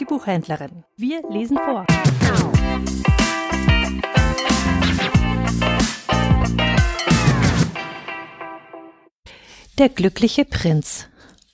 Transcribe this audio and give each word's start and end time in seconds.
die 0.00 0.06
Buchhändlerin. 0.06 0.84
Wir 0.96 1.22
lesen 1.28 1.58
vor. 1.58 1.86
Der 9.78 9.88
glückliche 9.90 10.44
Prinz 10.44 11.06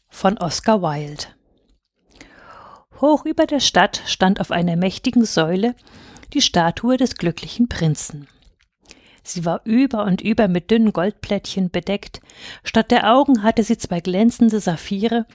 von 0.09 0.39
Oscar 0.39 0.81
Wilde 0.81 1.25
Hoch 3.01 3.27
über 3.27 3.47
der 3.47 3.61
Stadt 3.61 4.03
stand 4.07 4.41
auf 4.41 4.51
einer 4.51 4.77
mächtigen 4.77 5.25
Säule 5.25 5.75
die 6.33 6.41
Statue 6.41 6.97
des 6.97 7.17
glücklichen 7.17 7.69
Prinzen. 7.69 8.27
Sie 9.23 9.45
war 9.45 9.61
über 9.65 10.05
und 10.05 10.21
über 10.21 10.47
mit 10.49 10.71
dünnen 10.71 10.93
Goldplättchen 10.93 11.71
bedeckt, 11.71 12.21
statt 12.63 12.93
der 12.93 13.13
Augen 13.13 13.43
hatte 13.43 13.65
sie 13.65 13.77
zwei 13.77 14.01
glänzende 14.01 14.61
Saphire, 14.61 15.27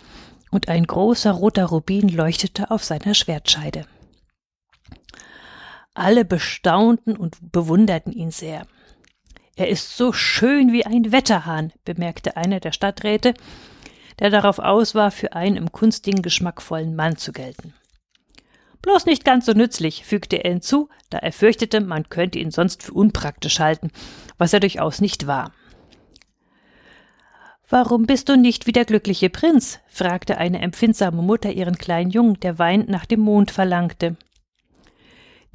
und 0.52 0.68
ein 0.68 0.86
großer 0.86 1.32
roter 1.32 1.66
Rubin 1.66 2.10
leuchtete 2.10 2.70
auf 2.70 2.84
seiner 2.84 3.14
Schwertscheide. 3.14 3.86
Alle 5.94 6.24
bestaunten 6.24 7.18
und 7.18 7.52
bewunderten 7.52 8.14
ihn 8.14 8.32
sehr. 8.32 8.68
Er 9.56 9.70
ist 9.70 9.98
so 9.98 10.14
schön 10.14 10.72
wie 10.72 10.86
ein 10.86 11.12
Wetterhahn, 11.12 11.74
bemerkte 11.84 12.38
einer 12.38 12.60
der 12.60 12.72
Stadträte, 12.72 13.34
der 14.20 14.30
darauf 14.30 14.60
aus 14.60 14.96
war, 14.96 15.12
für 15.12 15.34
einen 15.34 15.58
im 15.58 15.72
Kunstding 15.72 16.22
geschmackvollen 16.22 16.96
Mann 16.96 17.18
zu 17.18 17.32
gelten. 17.32 17.74
Bloß 18.82 19.06
nicht 19.06 19.26
ganz 19.26 19.46
so 19.46 19.54
nützlich, 19.54 20.06
fügte 20.06 20.38
er 20.38 20.52
hinzu, 20.52 20.90
da 21.10 21.20
er 21.20 21.32
fürchtete, 21.32 21.82
man 21.82 22.10
könnte 22.10 22.40
ihn 22.40 22.52
sonst 22.52 22.84
für 22.84 22.94
unpraktisch 22.94 23.60
halten, 23.60 23.92
was 24.38 24.54
er 24.54 24.60
durchaus 24.60 25.02
nicht 25.02 25.28
war. 25.28 25.54
Warum 27.72 28.06
bist 28.06 28.28
du 28.28 28.36
nicht 28.36 28.68
wie 28.68 28.74
der 28.74 28.84
glückliche 28.84 29.30
Prinz? 29.30 29.80
fragte 29.88 30.38
eine 30.38 30.60
empfindsame 30.60 31.22
Mutter 31.22 31.54
ihren 31.54 31.78
kleinen 31.78 32.12
Jungen, 32.12 32.38
der 32.42 32.60
weinend 32.60 32.90
nach 32.90 33.06
dem 33.06 33.22
Mond 33.22 33.50
verlangte. 33.50 34.18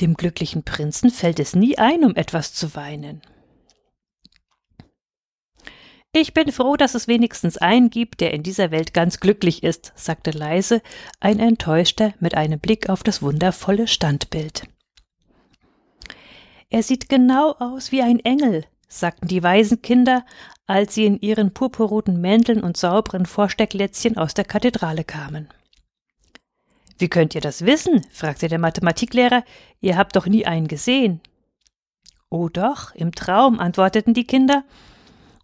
Dem 0.01 0.15
glücklichen 0.15 0.63
Prinzen 0.63 1.11
fällt 1.11 1.39
es 1.41 1.55
nie 1.55 1.77
ein, 1.77 2.05
um 2.05 2.17
etwas 2.17 2.55
zu 2.55 2.75
weinen. 2.75 3.21
Ich 6.11 6.33
bin 6.33 6.53
froh, 6.53 6.77
dass 6.77 6.95
es 6.95 7.07
wenigstens 7.07 7.59
einen 7.59 7.91
gibt, 7.91 8.23
der 8.23 8.33
in 8.33 8.43
dieser 8.43 8.71
Welt 8.71 8.95
ganz 8.95 9.21
glücklich 9.21 9.63
ist, 9.63 9.93
sagte 9.95 10.31
leise 10.31 10.81
ein 11.21 11.39
Enttäuschter 11.39 12.15
mit 12.19 12.35
einem 12.35 12.59
Blick 12.59 12.89
auf 12.89 13.03
das 13.03 13.21
wundervolle 13.21 13.87
Standbild. 13.87 14.63
Er 16.71 16.83
sieht 16.83 17.11
genau 17.11 17.53
aus 17.59 17.93
wie 17.93 18.01
ein 18.01 18.21
Engel, 18.21 18.65
sagten 18.89 19.29
die 19.29 19.43
Waisenkinder, 19.43 20.25
als 20.67 20.95
sie 20.95 21.07
in 21.07 21.21
ihren 21.21 21.53
purpurroten 21.53 22.21
Mänteln 22.21 22.63
und 22.63 22.77
sauberen 22.77 23.27
Vorstecklätzchen 23.27 24.17
aus 24.17 24.35
der 24.35 24.45
Kathedrale 24.45 25.05
kamen. 25.05 25.49
Wie 26.99 27.09
könnt 27.09 27.35
ihr 27.35 27.41
das 27.41 27.65
wissen? 27.65 28.05
fragte 28.11 28.49
der 28.49 28.59
Mathematiklehrer. 28.59 29.45
Ihr 29.81 29.97
habt 29.97 30.17
doch 30.17 30.27
nie 30.27 30.47
einen 30.47 30.67
gesehen. 30.67 31.21
Oh 32.31 32.49
doch, 32.49 32.95
im 32.95 33.13
Traum, 33.13 33.61
antworteten 33.61 34.15
die 34.15 34.27
Kinder 34.27 34.65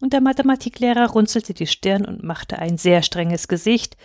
und 0.00 0.12
der 0.12 0.20
Mathematiklehrer 0.20 1.10
runzelte 1.10 1.54
die 1.54 1.68
Stirn 1.68 2.04
und 2.04 2.24
machte 2.24 2.58
ein 2.58 2.76
sehr 2.76 3.02
strenges 3.02 3.46
Gesicht, 3.46 3.96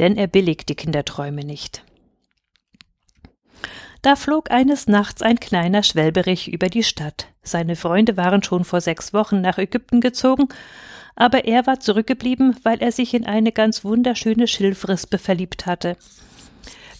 denn 0.00 0.16
er 0.16 0.26
billigt 0.26 0.68
die 0.68 0.74
Kinderträume 0.74 1.44
nicht. 1.44 1.84
Da 4.06 4.14
flog 4.14 4.52
eines 4.52 4.86
Nachts 4.86 5.20
ein 5.20 5.40
kleiner 5.40 5.82
Schwelberich 5.82 6.46
über 6.46 6.68
die 6.68 6.84
Stadt. 6.84 7.26
Seine 7.42 7.74
Freunde 7.74 8.16
waren 8.16 8.40
schon 8.40 8.62
vor 8.62 8.80
sechs 8.80 9.12
Wochen 9.12 9.40
nach 9.40 9.58
Ägypten 9.58 10.00
gezogen, 10.00 10.46
aber 11.16 11.44
er 11.44 11.66
war 11.66 11.80
zurückgeblieben, 11.80 12.54
weil 12.62 12.78
er 12.78 12.92
sich 12.92 13.14
in 13.14 13.26
eine 13.26 13.50
ganz 13.50 13.82
wunderschöne 13.82 14.46
Schilfrispe 14.46 15.18
verliebt 15.18 15.66
hatte. 15.66 15.96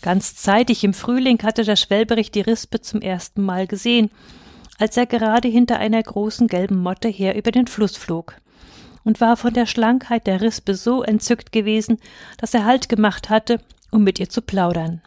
Ganz 0.03 0.35
zeitig 0.35 0.83
im 0.83 0.95
Frühling 0.95 1.41
hatte 1.45 1.63
der 1.63 1.77
Schwelberich 1.77 2.33
die 2.33 2.41
Rispe 2.41 2.81
zum 2.81 3.01
ersten 3.01 3.41
Mal 3.41 3.69
gesehen, 3.69 4.11
als 4.81 4.97
er 4.97 5.07
gerade 5.07 5.47
hinter 5.47 5.79
einer 5.79 6.03
großen 6.03 6.49
gelben 6.49 6.79
Motte 6.79 7.07
her 7.07 7.37
über 7.37 7.53
den 7.53 7.69
Fluss 7.69 7.97
flog 7.97 8.35
und 9.05 9.21
war 9.21 9.37
von 9.37 9.55
der 9.55 9.67
Schlankheit 9.67 10.27
der 10.27 10.41
Rispe 10.41 10.75
so 10.75 11.05
entzückt 11.05 11.53
gewesen, 11.53 11.99
dass 12.39 12.53
er 12.53 12.65
Halt 12.65 12.89
gemacht 12.89 13.31
hatte, 13.31 13.61
um 13.93 14.03
mit 14.03 14.19
ihr 14.19 14.29
zu 14.29 14.43
plaudern. 14.43 15.03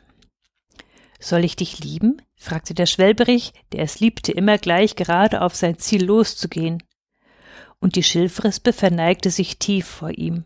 Soll 1.20 1.44
ich 1.44 1.56
dich 1.56 1.80
lieben? 1.80 2.22
fragte 2.38 2.74
der 2.74 2.86
Schwelberich, 2.86 3.54
der 3.74 3.84
es 3.84 4.00
liebte, 4.00 4.32
immer 4.32 4.58
gleich 4.58 4.96
gerade 4.96 5.42
auf 5.42 5.56
sein 5.56 5.78
Ziel 5.78 6.06
loszugehen. 6.06 6.82
Und 7.80 7.96
die 7.96 8.04
Schilfrispe 8.04 8.74
verneigte 8.74 9.30
sich 9.30 9.60
tief 9.60 9.86
vor 9.86 10.12
ihm. 10.12 10.46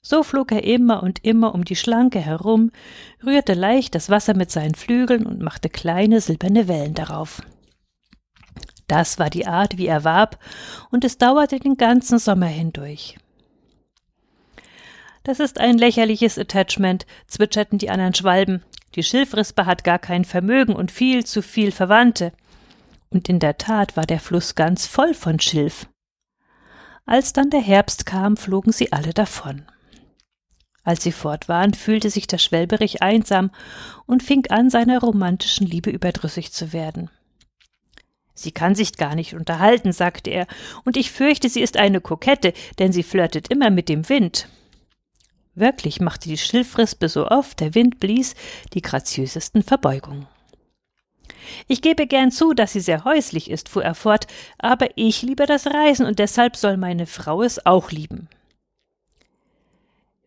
So 0.00 0.24
flog 0.24 0.50
er 0.50 0.64
immer 0.64 1.02
und 1.04 1.24
immer 1.24 1.54
um 1.54 1.64
die 1.64 1.76
Schlanke 1.76 2.18
herum, 2.18 2.72
rührte 3.24 3.54
leicht 3.54 3.94
das 3.94 4.10
Wasser 4.10 4.34
mit 4.34 4.50
seinen 4.50 4.74
Flügeln 4.74 5.24
und 5.24 5.40
machte 5.40 5.68
kleine 5.68 6.20
silberne 6.20 6.66
Wellen 6.66 6.94
darauf. 6.94 7.40
Das 8.88 9.20
war 9.20 9.30
die 9.30 9.46
Art, 9.46 9.78
wie 9.78 9.86
er 9.86 10.02
warb, 10.02 10.38
und 10.90 11.04
es 11.04 11.18
dauerte 11.18 11.60
den 11.60 11.76
ganzen 11.76 12.18
Sommer 12.18 12.46
hindurch. 12.46 13.16
Das 15.22 15.38
ist 15.38 15.58
ein 15.58 15.78
lächerliches 15.78 16.36
Attachment, 16.36 17.06
zwitscherten 17.28 17.78
die 17.78 17.90
anderen 17.90 18.14
Schwalben. 18.14 18.64
Die 18.94 19.02
Schilfrispe 19.02 19.66
hat 19.66 19.84
gar 19.84 19.98
kein 19.98 20.24
Vermögen 20.24 20.74
und 20.74 20.90
viel 20.90 21.24
zu 21.24 21.42
viel 21.42 21.72
Verwandte. 21.72 22.32
Und 23.10 23.28
in 23.28 23.38
der 23.38 23.58
Tat 23.58 23.96
war 23.96 24.04
der 24.04 24.20
Fluss 24.20 24.54
ganz 24.54 24.86
voll 24.86 25.14
von 25.14 25.40
Schilf. 25.40 25.86
Als 27.04 27.32
dann 27.32 27.50
der 27.50 27.60
Herbst 27.60 28.06
kam, 28.06 28.36
flogen 28.36 28.72
sie 28.72 28.92
alle 28.92 29.12
davon. 29.12 29.66
Als 30.84 31.02
sie 31.02 31.12
fort 31.12 31.48
waren, 31.48 31.74
fühlte 31.74 32.10
sich 32.10 32.26
der 32.26 32.38
Schwelberich 32.38 33.02
einsam 33.02 33.50
und 34.06 34.22
fing 34.22 34.46
an, 34.50 34.70
seiner 34.70 35.00
romantischen 35.00 35.66
Liebe 35.66 35.90
überdrüssig 35.90 36.52
zu 36.52 36.72
werden. 36.72 37.10
Sie 38.34 38.50
kann 38.50 38.74
sich 38.74 38.96
gar 38.96 39.14
nicht 39.14 39.34
unterhalten, 39.34 39.92
sagte 39.92 40.30
er, 40.30 40.46
und 40.84 40.96
ich 40.96 41.12
fürchte, 41.12 41.48
sie 41.48 41.60
ist 41.60 41.76
eine 41.76 42.00
Kokette, 42.00 42.52
denn 42.78 42.92
sie 42.92 43.02
flirtet 43.02 43.48
immer 43.48 43.70
mit 43.70 43.88
dem 43.88 44.08
Wind. 44.08 44.48
Wirklich 45.54 46.00
machte 46.00 46.28
die 46.28 46.38
Schilfrispe 46.38 47.08
so 47.08 47.28
oft 47.28 47.60
der 47.60 47.74
Wind 47.74 48.00
blies 48.00 48.34
die 48.72 48.82
graziösesten 48.82 49.62
Verbeugungen. 49.62 50.26
Ich 51.66 51.82
gebe 51.82 52.06
gern 52.06 52.30
zu, 52.30 52.54
dass 52.54 52.72
sie 52.72 52.80
sehr 52.80 53.04
häuslich 53.04 53.50
ist, 53.50 53.68
fuhr 53.68 53.84
er 53.84 53.94
fort, 53.94 54.26
aber 54.58 54.88
ich 54.96 55.22
liebe 55.22 55.46
das 55.46 55.66
Reisen 55.66 56.06
und 56.06 56.18
deshalb 56.18 56.56
soll 56.56 56.76
meine 56.76 57.06
Frau 57.06 57.42
es 57.42 57.66
auch 57.66 57.90
lieben. 57.90 58.28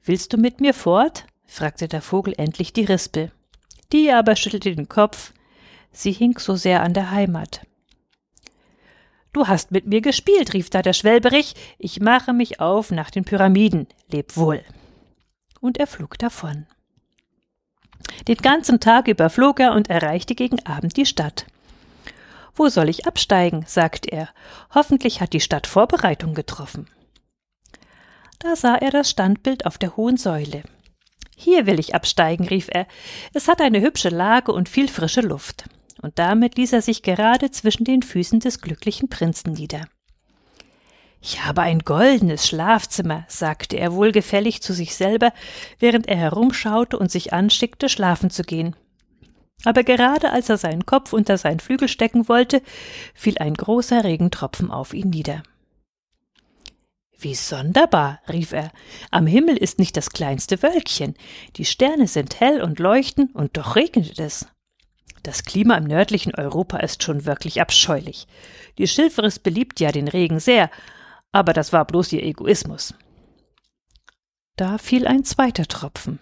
Willst 0.04 0.34
du 0.34 0.38
mit 0.38 0.62
mir 0.62 0.74
fort? 0.74 1.26
fragte 1.48 1.88
der 1.88 2.02
Vogel 2.02 2.34
endlich 2.38 2.74
die 2.74 2.86
Rispe. 2.86 3.32
Die 3.92 4.12
aber 4.12 4.36
schüttelte 4.36 4.76
den 4.76 4.90
Kopf. 4.90 5.32
Sie 5.92 6.12
hing 6.12 6.38
so 6.38 6.56
sehr 6.56 6.84
an 6.84 6.94
der 6.94 7.12
Heimat. 7.12 7.62
Du 9.34 9.48
hast 9.48 9.72
mit 9.72 9.88
mir 9.88 10.02
gespielt, 10.02 10.54
rief 10.54 10.70
da 10.70 10.82
der 10.82 10.94
Schwelberich. 10.94 11.56
Ich 11.78 12.00
mache 12.00 12.34
mich 12.34 12.60
auf 12.60 12.92
nach 12.92 13.10
den 13.10 13.26
Pyramiden. 13.26 13.88
Leb 14.10 14.38
wohl. 14.38 14.64
Und 15.66 15.80
er 15.80 15.88
flog 15.88 16.20
davon. 16.20 16.68
Den 18.28 18.38
ganzen 18.38 18.80
Tag 18.80 19.08
über 19.08 19.32
flog 19.32 19.60
er 19.60 19.74
und 19.74 19.90
erreichte 19.90 20.36
gegen 20.36 20.64
Abend 20.64 20.96
die 20.96 21.08
Stadt. 21.08 21.48
Wo 22.54 22.70
soll 22.70 22.88
ich 22.88 23.08
absteigen? 23.08 23.64
sagte 23.66 24.12
er. 24.12 24.30
Hoffentlich 24.76 25.22
hat 25.22 25.34
die 25.34 25.40
Stadt 25.40 25.66
Vorbereitung 25.66 26.36
getroffen. 26.36 26.88
Da 28.38 28.56
sah 28.56 28.76
er 28.76 28.92
das 28.92 29.10
Standbild 29.10 29.66
auf 29.66 29.80
der 29.80 29.98
hohen 29.98 30.18
Säule. 30.18 30.62
Hier 31.36 31.66
will 31.66 31.80
ich 31.80 31.96
absteigen, 31.96 32.48
rief 32.48 32.70
er. 32.72 32.86
Es 33.34 33.48
hat 33.48 33.60
eine 33.60 33.82
hübsche 33.82 34.10
Lage 34.10 34.52
und 34.52 34.70
viel 34.70 34.88
frische 34.88 35.22
Luft 35.22 35.66
und 36.00 36.20
damit 36.20 36.58
ließ 36.58 36.74
er 36.74 36.84
sich 36.84 37.02
gerade 37.02 37.50
zwischen 37.50 37.86
den 37.86 38.04
Füßen 38.04 38.40
des 38.40 38.62
glücklichen 38.62 39.10
Prinzen 39.10 39.54
nieder. 39.54 39.88
Ich 41.28 41.44
habe 41.44 41.64
ein 41.64 41.80
goldenes 41.80 42.48
Schlafzimmer, 42.48 43.26
sagte 43.28 43.78
er 43.78 43.94
wohlgefällig 43.94 44.62
zu 44.62 44.74
sich 44.74 44.94
selber, 44.94 45.34
während 45.80 46.08
er 46.08 46.18
herumschaute 46.18 47.00
und 47.00 47.10
sich 47.10 47.34
anschickte, 47.34 47.90
schlafen 47.90 48.30
zu 48.30 48.44
gehen. 48.44 48.76
Aber 49.64 49.84
gerade 49.84 50.30
als 50.30 50.50
er 50.50 50.58
seinen 50.58 50.86
Kopf 50.86 51.14
unter 51.14 51.40
seinen 51.40 51.60
Flügel 51.60 51.88
stecken 51.88 52.30
wollte, 52.30 52.62
fiel 53.16 53.40
ein 53.40 53.56
großer 53.56 54.04
Regentropfen 54.04 54.70
auf 54.70 54.94
ihn 54.94 55.10
nieder. 55.10 55.42
Wie 57.18 57.34
sonderbar, 57.34 58.20
rief 58.32 58.52
er. 58.52 58.70
Am 59.10 59.26
Himmel 59.26 59.58
ist 59.58 59.80
nicht 59.80 59.98
das 59.98 60.12
kleinste 60.12 60.62
Wölkchen. 60.62 61.16
Die 61.56 61.66
Sterne 61.66 62.08
sind 62.08 62.40
hell 62.40 62.62
und 62.62 62.78
leuchten, 62.78 63.32
und 63.34 63.58
doch 63.58 63.76
regnet 63.76 64.20
es. 64.20 64.46
Das 65.24 65.44
Klima 65.44 65.76
im 65.76 65.86
nördlichen 65.86 66.36
Europa 66.36 66.78
ist 66.78 67.02
schon 67.02 67.26
wirklich 67.26 67.62
abscheulich. 67.62 68.28
Die 68.78 68.88
Schilferis 68.88 69.40
beliebt 69.40 69.80
ja 69.80 69.92
den 69.92 70.08
Regen 70.08 70.40
sehr, 70.40 70.70
aber 71.36 71.52
das 71.52 71.74
war 71.74 71.84
bloß 71.84 72.14
ihr 72.14 72.24
Egoismus. 72.24 72.94
Da 74.56 74.78
fiel 74.78 75.06
ein 75.06 75.26
zweiter 75.26 75.66
Tropfen. 75.66 76.20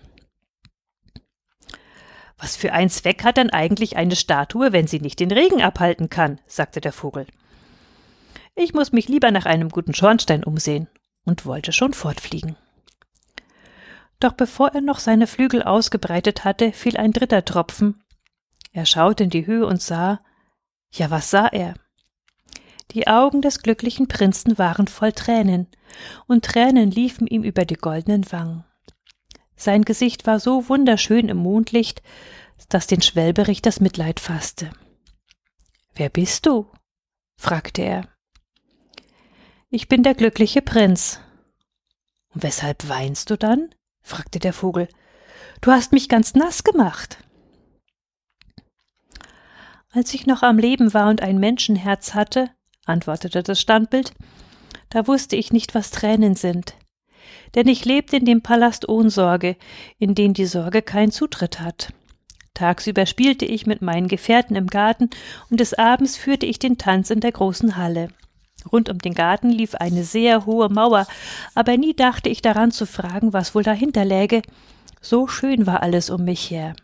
Was 2.39 2.55
für 2.55 2.73
ein 2.73 2.89
Zweck 2.89 3.23
hat 3.23 3.37
denn 3.37 3.51
eigentlich 3.51 3.95
eine 3.95 4.15
Statue, 4.15 4.73
wenn 4.73 4.87
sie 4.87 4.99
nicht 4.99 5.19
den 5.19 5.31
Regen 5.31 5.61
abhalten 5.61 6.09
kann? 6.09 6.41
sagte 6.47 6.81
der 6.81 6.93
Vogel. 6.93 7.27
Ich 8.55 8.73
muss 8.73 8.91
mich 8.91 9.07
lieber 9.07 9.29
nach 9.29 9.45
einem 9.45 9.69
guten 9.69 9.93
Schornstein 9.93 10.43
umsehen 10.43 10.87
und 11.25 11.45
wollte 11.45 11.73
schon 11.73 11.93
fortfliegen. 11.93 12.55
Doch 14.19 14.33
bevor 14.33 14.69
er 14.69 14.81
noch 14.81 14.97
seine 14.97 15.27
Flügel 15.27 15.61
ausgebreitet 15.61 16.43
hatte, 16.43 16.71
fiel 16.71 16.97
ein 16.97 17.11
dritter 17.11 17.45
Tropfen. 17.45 18.03
Er 18.71 18.87
schaute 18.87 19.25
in 19.25 19.29
die 19.29 19.45
Höhe 19.45 19.67
und 19.67 19.79
sah, 19.79 20.21
ja, 20.91 21.11
was 21.11 21.29
sah 21.29 21.45
er? 21.45 21.75
Die 22.93 23.07
Augen 23.07 23.41
des 23.41 23.63
glücklichen 23.63 24.07
Prinzen 24.07 24.57
waren 24.57 24.87
voll 24.87 25.11
Tränen, 25.13 25.67
und 26.27 26.45
Tränen 26.45 26.91
liefen 26.91 27.25
ihm 27.25 27.43
über 27.43 27.65
die 27.65 27.75
goldenen 27.75 28.31
Wangen. 28.31 28.65
Sein 29.55 29.83
Gesicht 29.83 30.27
war 30.27 30.39
so 30.39 30.69
wunderschön 30.69 31.29
im 31.29 31.37
Mondlicht, 31.37 32.03
dass 32.69 32.87
den 32.87 33.01
Schwelberich 33.01 33.61
das 33.61 33.79
Mitleid 33.79 34.19
fasste. 34.19 34.71
Wer 35.95 36.09
bist 36.09 36.45
du? 36.45 36.67
fragte 37.35 37.81
er. 37.81 38.07
Ich 39.69 39.87
bin 39.87 40.03
der 40.03 40.13
glückliche 40.13 40.61
Prinz. 40.61 41.19
Und 42.33 42.43
weshalb 42.43 42.87
weinst 42.89 43.29
du 43.29 43.37
dann? 43.37 43.73
fragte 44.01 44.39
der 44.39 44.53
Vogel. 44.53 44.87
Du 45.61 45.71
hast 45.71 45.93
mich 45.93 46.09
ganz 46.09 46.35
nass 46.35 46.63
gemacht. 46.63 47.17
Als 49.91 50.13
ich 50.13 50.25
noch 50.25 50.43
am 50.43 50.57
Leben 50.57 50.93
war 50.93 51.09
und 51.09 51.21
ein 51.21 51.39
Menschenherz 51.39 52.13
hatte, 52.13 52.49
antwortete 52.85 53.43
das 53.43 53.59
Standbild, 53.59 54.13
da 54.89 55.07
wusste 55.07 55.35
ich 55.35 55.51
nicht, 55.51 55.75
was 55.75 55.91
Tränen 55.91 56.35
sind. 56.35 56.75
Denn 57.55 57.67
ich 57.67 57.85
lebte 57.85 58.17
in 58.17 58.25
dem 58.25 58.41
Palast 58.41 58.87
ohne 58.89 59.09
Sorge, 59.09 59.55
in 59.97 60.15
den 60.15 60.33
die 60.33 60.45
Sorge 60.45 60.81
keinen 60.81 61.11
Zutritt 61.11 61.59
hat. 61.59 61.93
Tagsüber 62.53 63.05
spielte 63.05 63.45
ich 63.45 63.65
mit 63.65 63.81
meinen 63.81 64.07
Gefährten 64.07 64.55
im 64.55 64.67
Garten 64.67 65.09
und 65.49 65.59
des 65.59 65.73
Abends 65.73 66.17
führte 66.17 66.45
ich 66.45 66.59
den 66.59 66.77
Tanz 66.77 67.09
in 67.09 67.19
der 67.19 67.31
großen 67.31 67.77
Halle. 67.77 68.09
Rund 68.71 68.89
um 68.89 68.99
den 68.99 69.13
Garten 69.13 69.49
lief 69.49 69.75
eine 69.75 70.03
sehr 70.03 70.45
hohe 70.45 70.69
Mauer, 70.69 71.07
aber 71.55 71.77
nie 71.77 71.95
dachte 71.95 72.29
ich 72.29 72.41
daran 72.41 72.71
zu 72.71 72.85
fragen, 72.85 73.33
was 73.33 73.55
wohl 73.55 73.63
dahinter 73.63 74.05
läge. 74.05 74.41
So 75.01 75.27
schön 75.27 75.65
war 75.65 75.81
alles 75.81 76.09
um 76.09 76.23
mich 76.23 76.49
her. 76.49 76.75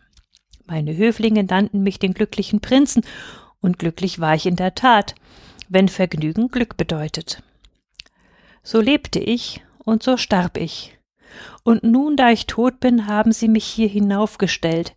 Meine 0.66 0.96
Höflinge 0.96 1.44
nannten 1.44 1.82
mich 1.82 1.98
den 1.98 2.14
glücklichen 2.14 2.60
Prinzen, 2.60 3.02
und 3.62 3.78
glücklich 3.78 4.20
war 4.20 4.34
ich 4.34 4.46
in 4.46 4.56
der 4.56 4.74
Tat, 4.74 5.14
wenn 5.70 5.88
Vergnügen 5.88 6.48
Glück 6.48 6.76
bedeutet. 6.76 7.42
So 8.62 8.80
lebte 8.80 9.20
ich, 9.20 9.62
und 9.78 10.02
so 10.02 10.16
starb 10.18 10.58
ich. 10.58 10.98
Und 11.62 11.84
nun, 11.84 12.16
da 12.16 12.30
ich 12.30 12.46
tot 12.46 12.80
bin, 12.80 13.06
haben 13.06 13.32
sie 13.32 13.48
mich 13.48 13.64
hier 13.64 13.88
hinaufgestellt, 13.88 14.94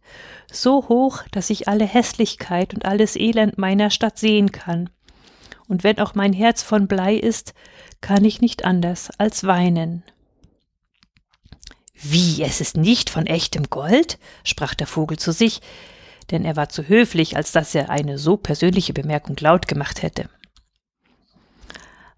so 0.51 0.89
hoch, 0.89 1.23
dass 1.31 1.51
ich 1.51 1.67
alle 1.67 1.85
Hässlichkeit 1.85 2.73
und 2.73 2.85
alles 2.85 3.15
Elend 3.15 3.57
meiner 3.57 3.91
Stadt 3.91 4.17
sehen 4.17 4.51
kann. 4.51 4.89
Und 5.67 5.83
wenn 5.83 5.99
auch 5.99 6.15
mein 6.15 6.33
Herz 6.33 6.63
von 6.63 6.87
Blei 6.87 7.15
ist, 7.15 7.53
kann 8.01 8.25
ich 8.25 8.41
nicht 8.41 8.65
anders 8.65 9.11
als 9.17 9.45
weinen. 9.45 10.03
Wie, 11.93 12.41
es 12.41 12.59
ist 12.59 12.75
nicht 12.75 13.09
von 13.09 13.27
echtem 13.27 13.69
Gold? 13.69 14.17
sprach 14.43 14.73
der 14.73 14.87
Vogel 14.87 15.17
zu 15.17 15.31
sich, 15.31 15.61
denn 16.31 16.43
er 16.43 16.55
war 16.55 16.69
zu 16.69 16.87
höflich, 16.87 17.37
als 17.37 17.51
dass 17.51 17.75
er 17.75 17.89
eine 17.89 18.17
so 18.17 18.37
persönliche 18.37 18.93
Bemerkung 18.93 19.35
laut 19.39 19.67
gemacht 19.67 20.01
hätte. 20.01 20.29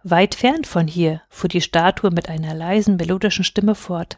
Weit 0.08 0.36
fern 0.36 0.64
von 0.64 0.88
hier, 0.88 1.22
fuhr 1.30 1.48
die 1.50 1.62
Statue 1.62 2.12
mit 2.12 2.30
einer 2.30 2.54
leisen, 2.54 2.96
melodischen 2.96 3.44
Stimme 3.44 3.76
fort, 3.76 4.18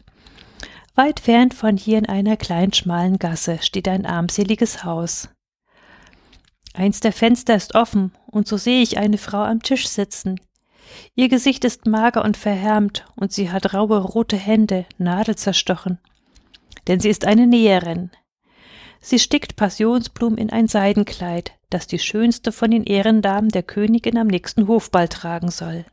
Weit 0.98 1.20
fern 1.20 1.52
von 1.52 1.76
hier 1.76 1.96
in 1.96 2.06
einer 2.06 2.36
kleinen 2.36 2.72
schmalen 2.72 3.20
Gasse 3.20 3.60
steht 3.62 3.86
ein 3.86 4.04
armseliges 4.04 4.82
Haus. 4.82 5.28
Eins 6.74 6.98
der 6.98 7.12
Fenster 7.12 7.54
ist 7.54 7.76
offen, 7.76 8.10
und 8.26 8.48
so 8.48 8.56
sehe 8.56 8.82
ich 8.82 8.98
eine 8.98 9.16
Frau 9.16 9.44
am 9.44 9.62
Tisch 9.62 9.86
sitzen. 9.86 10.40
Ihr 11.14 11.28
Gesicht 11.28 11.64
ist 11.64 11.86
mager 11.86 12.24
und 12.24 12.36
verhärmt, 12.36 13.06
und 13.14 13.32
sie 13.32 13.52
hat 13.52 13.74
raue 13.74 13.98
rote 13.98 14.36
Hände, 14.36 14.86
nadelzerstochen. 14.98 16.00
Denn 16.88 16.98
sie 16.98 17.10
ist 17.10 17.24
eine 17.24 17.46
Näherin. 17.46 18.10
Sie 19.00 19.18
stickt 19.18 19.56
Passionsblumen 19.56 20.38
in 20.38 20.50
ein 20.50 20.68
Seidenkleid, 20.68 21.52
das 21.70 21.86
die 21.86 21.98
schönste 21.98 22.52
von 22.52 22.70
den 22.70 22.84
Ehrendamen 22.84 23.50
der 23.50 23.62
Königin 23.62 24.18
am 24.18 24.26
nächsten 24.26 24.66
Hofball 24.68 25.08
tragen 25.08 25.50
soll. 25.50 25.84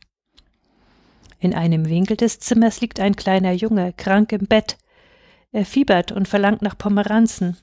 In 1.38 1.54
einem 1.54 1.88
Winkel 1.88 2.16
des 2.16 2.40
Zimmers 2.40 2.80
liegt 2.80 2.98
ein 2.98 3.14
kleiner 3.14 3.52
Junge, 3.52 3.92
krank 3.92 4.32
im 4.32 4.46
Bett, 4.46 4.78
er 5.52 5.64
fiebert 5.64 6.12
und 6.12 6.28
verlangt 6.28 6.62
nach 6.62 6.76
Pomeranzen. 6.76 7.56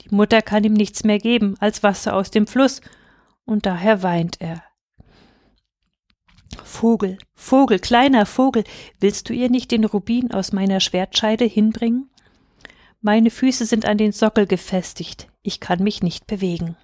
Die 0.00 0.14
Mutter 0.14 0.42
kann 0.42 0.64
ihm 0.64 0.72
nichts 0.72 1.04
mehr 1.04 1.18
geben 1.18 1.56
als 1.60 1.82
Wasser 1.82 2.14
aus 2.16 2.30
dem 2.30 2.46
Fluss, 2.46 2.80
und 3.44 3.66
daher 3.66 4.02
weint 4.02 4.40
er. 4.40 4.62
Vogel, 6.62 7.18
Vogel, 7.34 7.78
kleiner 7.78 8.26
Vogel, 8.26 8.64
willst 9.00 9.28
du 9.28 9.32
ihr 9.32 9.50
nicht 9.50 9.70
den 9.70 9.84
Rubin 9.84 10.32
aus 10.32 10.52
meiner 10.52 10.80
Schwertscheide 10.80 11.44
hinbringen? 11.44 12.10
Meine 13.06 13.28
Füße 13.28 13.66
sind 13.66 13.84
an 13.84 13.98
den 13.98 14.12
Sockel 14.12 14.46
gefestigt, 14.46 15.28
ich 15.42 15.60
kann 15.60 15.82
mich 15.82 16.02
nicht 16.02 16.26
bewegen. 16.26 16.74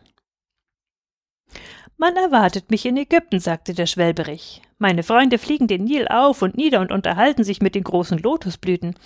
Man 1.97 2.15
erwartet 2.15 2.71
mich 2.71 2.85
in 2.85 2.99
Ägypten, 2.99 3.41
sagte 3.41 3.73
der 3.73 3.87
Schwelberich. 3.87 4.61
Meine 4.77 5.03
Freunde 5.03 5.39
fliegen 5.39 5.67
den 5.67 5.85
Nil 5.85 6.09
auf 6.09 6.43
und 6.43 6.59
nieder 6.59 6.83
und 6.83 6.93
unterhalten 6.93 7.43
sich 7.43 7.63
mit 7.63 7.75
den 7.75 7.85
großen 7.85 8.19
Lotusblüten. 8.19 8.97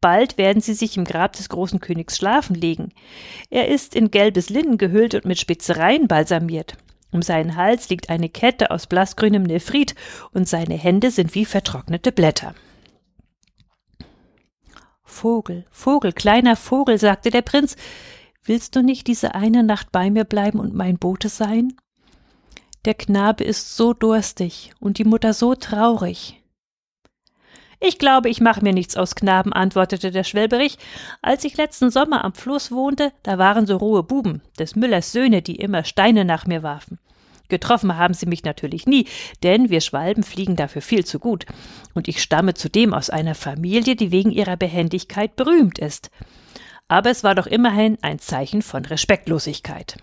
Bald 0.00 0.38
werden 0.38 0.62
sie 0.62 0.74
sich 0.74 0.96
im 0.96 1.04
Grab 1.04 1.32
des 1.32 1.48
großen 1.48 1.80
Königs 1.80 2.16
schlafen 2.16 2.54
legen. 2.54 2.92
Er 3.50 3.66
ist 3.66 3.96
in 3.96 4.12
gelbes 4.12 4.48
Linnen 4.48 4.78
gehüllt 4.78 5.16
und 5.16 5.24
mit 5.24 5.40
Spizereien 5.40 6.06
balsamiert. 6.06 6.76
Um 7.10 7.22
seinen 7.22 7.56
Hals 7.56 7.88
liegt 7.88 8.08
eine 8.08 8.28
Kette 8.28 8.70
aus 8.70 8.86
blassgrünem 8.86 9.42
Nephrit 9.42 9.96
und 10.32 10.48
seine 10.48 10.74
Hände 10.74 11.10
sind 11.10 11.34
wie 11.34 11.44
vertrocknete 11.44 12.12
Blätter. 12.12 12.54
Vogel, 15.16 15.64
Vogel, 15.70 16.12
kleiner 16.12 16.56
Vogel, 16.56 16.98
sagte 16.98 17.30
der 17.30 17.40
Prinz, 17.40 17.76
willst 18.44 18.76
du 18.76 18.82
nicht 18.82 19.06
diese 19.06 19.34
eine 19.34 19.62
Nacht 19.62 19.90
bei 19.90 20.10
mir 20.10 20.24
bleiben 20.24 20.60
und 20.60 20.74
mein 20.74 20.98
Bote 20.98 21.30
sein? 21.30 21.72
Der 22.84 22.92
Knabe 22.92 23.42
ist 23.42 23.78
so 23.78 23.94
durstig 23.94 24.72
und 24.78 24.98
die 24.98 25.04
Mutter 25.04 25.32
so 25.32 25.54
traurig. 25.54 26.42
Ich 27.80 27.98
glaube, 27.98 28.28
ich 28.28 28.42
mache 28.42 28.62
mir 28.62 28.74
nichts 28.74 28.94
aus 28.96 29.14
Knaben, 29.14 29.54
antwortete 29.54 30.10
der 30.10 30.22
Schwelberich. 30.22 30.76
Als 31.22 31.44
ich 31.44 31.56
letzten 31.56 31.90
Sommer 31.90 32.22
am 32.22 32.34
Fluss 32.34 32.70
wohnte, 32.70 33.10
da 33.22 33.38
waren 33.38 33.66
so 33.66 33.78
rohe 33.78 34.02
Buben, 34.02 34.42
des 34.58 34.76
Müllers 34.76 35.12
Söhne, 35.12 35.40
die 35.40 35.56
immer 35.56 35.84
Steine 35.84 36.26
nach 36.26 36.46
mir 36.46 36.62
warfen. 36.62 36.98
Getroffen 37.48 37.96
haben 37.96 38.14
sie 38.14 38.26
mich 38.26 38.44
natürlich 38.44 38.86
nie, 38.86 39.06
denn 39.42 39.70
wir 39.70 39.80
Schwalben 39.80 40.22
fliegen 40.22 40.56
dafür 40.56 40.82
viel 40.82 41.04
zu 41.04 41.18
gut. 41.18 41.46
Und 41.94 42.08
ich 42.08 42.22
stamme 42.22 42.54
zudem 42.54 42.94
aus 42.94 43.10
einer 43.10 43.34
Familie, 43.34 43.96
die 43.96 44.10
wegen 44.10 44.30
ihrer 44.30 44.56
Behendigkeit 44.56 45.36
berühmt 45.36 45.78
ist. 45.78 46.10
Aber 46.88 47.10
es 47.10 47.24
war 47.24 47.34
doch 47.34 47.46
immerhin 47.46 47.98
ein 48.02 48.18
Zeichen 48.18 48.62
von 48.62 48.84
Respektlosigkeit. 48.84 49.96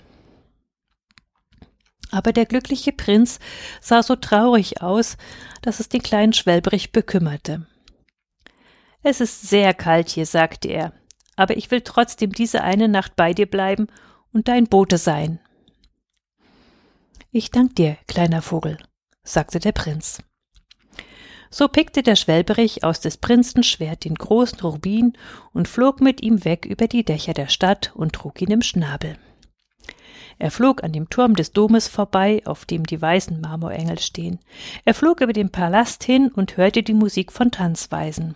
Aber 2.12 2.32
der 2.32 2.46
glückliche 2.46 2.92
Prinz 2.92 3.40
sah 3.82 4.04
so 4.04 4.16
traurig 4.16 4.82
aus, 4.82 5.18
dass 5.62 5.80
es 5.80 5.90
den 5.90 6.04
kleinen 6.04 6.34
Schwelbrich 6.34 6.92
bekümmerte. 6.92 7.66
Es 9.02 9.20
ist 9.20 9.50
sehr 9.50 9.74
kalt 9.74 10.10
hier, 10.10 10.26
sagte 10.26 10.70
er, 10.70 10.94
aber 11.36 11.58
ich 11.58 11.72
will 11.72 11.82
trotzdem 11.82 12.32
diese 12.32 12.62
eine 12.62 12.88
Nacht 12.88 13.16
bei 13.16 13.34
dir 13.34 13.48
bleiben 13.48 13.88
und 14.32 14.48
dein 14.48 14.68
Bote 14.68 14.98
sein. 14.98 15.40
Ich 17.36 17.50
dank 17.50 17.76
dir, 17.76 17.98
kleiner 18.08 18.44
Vogel, 18.44 18.78
sagte 19.24 19.58
der 19.58 19.72
Prinz. 19.72 20.22
So 21.50 21.68
pickte 21.68 22.04
der 22.04 22.16
Schwelberich 22.16 22.84
aus 22.84 23.00
des 23.00 23.18
Prinzen 23.18 23.64
Schwert 23.64 24.06
den 24.06 24.14
großen 24.14 24.60
Rubin 24.60 25.14
und 25.52 25.68
flog 25.68 26.00
mit 26.00 26.22
ihm 26.22 26.46
weg 26.46 26.68
über 26.68 26.88
die 26.88 27.04
Dächer 27.04 27.34
der 27.34 27.48
Stadt 27.48 27.92
und 27.96 28.14
trug 28.14 28.40
ihn 28.40 28.52
im 28.52 28.62
Schnabel. 28.62 29.18
Er 30.38 30.52
flog 30.52 30.84
an 30.84 30.94
dem 30.94 31.10
Turm 31.10 31.36
des 31.36 31.54
Domes 31.54 31.88
vorbei, 31.88 32.44
auf 32.46 32.66
dem 32.66 32.86
die 32.86 33.02
weißen 33.02 33.42
Marmorengel 33.42 33.98
stehen. 33.98 34.40
Er 34.86 34.94
flog 34.94 35.20
über 35.20 35.34
den 35.34 35.50
Palast 35.50 36.04
hin 36.04 36.30
und 36.30 36.58
hörte 36.58 36.84
die 36.84 36.94
Musik 36.94 37.32
von 37.32 37.50
Tanzweisen. 37.50 38.36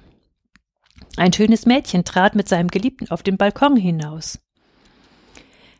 Ein 1.17 1.33
schönes 1.33 1.67
Mädchen 1.67 2.03
trat 2.03 2.33
mit 2.33 2.49
seinem 2.49 2.69
Geliebten 2.69 3.11
auf 3.11 3.21
den 3.21 3.37
Balkon 3.37 3.75
hinaus. 3.75 4.39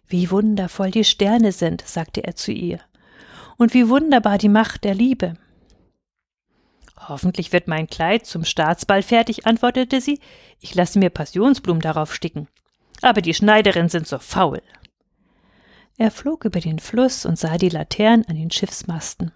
Wie 0.08 0.30
wundervoll 0.30 0.92
die 0.92 1.04
Sterne 1.04 1.52
sind, 1.52 1.82
sagte 1.86 2.24
er 2.24 2.36
zu 2.36 2.52
ihr, 2.52 2.80
und 3.58 3.74
wie 3.74 3.90
wunderbar 3.90 4.38
die 4.38 4.50
Macht 4.50 4.84
der 4.84 4.96
Liebe. 4.96 5.36
Hoffentlich 7.08 7.54
wird 7.54 7.68
mein 7.68 7.88
Kleid 7.88 8.26
zum 8.26 8.44
Staatsball 8.44 9.02
fertig, 9.02 9.46
antwortete 9.46 10.02
sie. 10.02 10.20
Ich 10.60 10.76
lasse 10.76 11.00
mir 11.00 11.10
Passionsblumen 11.10 11.82
darauf 11.82 12.14
sticken. 12.14 12.48
Aber 13.02 13.22
die 13.22 13.34
Schneiderinnen 13.34 13.90
sind 13.90 14.08
so 14.08 14.18
faul. 14.18 14.62
Er 15.98 16.12
flog 16.12 16.46
über 16.46 16.60
den 16.60 16.80
Fluss 16.80 17.26
und 17.26 17.40
sah 17.40 17.58
die 17.58 17.70
Laternen 17.70 18.26
an 18.28 18.36
den 18.36 18.52
Schiffsmasten. 18.52 19.32